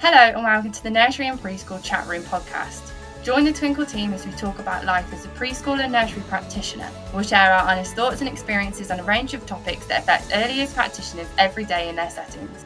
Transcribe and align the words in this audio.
Hello 0.00 0.18
and 0.34 0.42
welcome 0.44 0.70
to 0.72 0.82
the 0.82 0.90
Nursery 0.90 1.26
and 1.26 1.38
Preschool 1.38 1.82
Chat 1.82 2.06
Room 2.06 2.22
podcast. 2.22 2.92
Join 3.24 3.44
the 3.44 3.52
Twinkl 3.52 3.88
team 3.90 4.12
as 4.12 4.24
we 4.24 4.32
talk 4.32 4.58
about 4.58 4.84
life 4.84 5.12
as 5.12 5.24
a 5.24 5.28
preschool 5.30 5.80
and 5.80 5.92
nursery 5.92 6.22
practitioner. 6.28 6.88
We'll 7.12 7.24
share 7.24 7.52
our 7.52 7.68
honest 7.68 7.94
thoughts 7.94 8.20
and 8.20 8.28
experiences 8.28 8.90
on 8.90 9.00
a 9.00 9.02
range 9.02 9.34
of 9.34 9.44
topics 9.46 9.86
that 9.86 10.00
affect 10.02 10.30
early 10.34 10.54
years 10.54 10.72
practitioners 10.72 11.26
every 11.36 11.64
day 11.64 11.88
in 11.88 11.96
their 11.96 12.10
settings. 12.10 12.64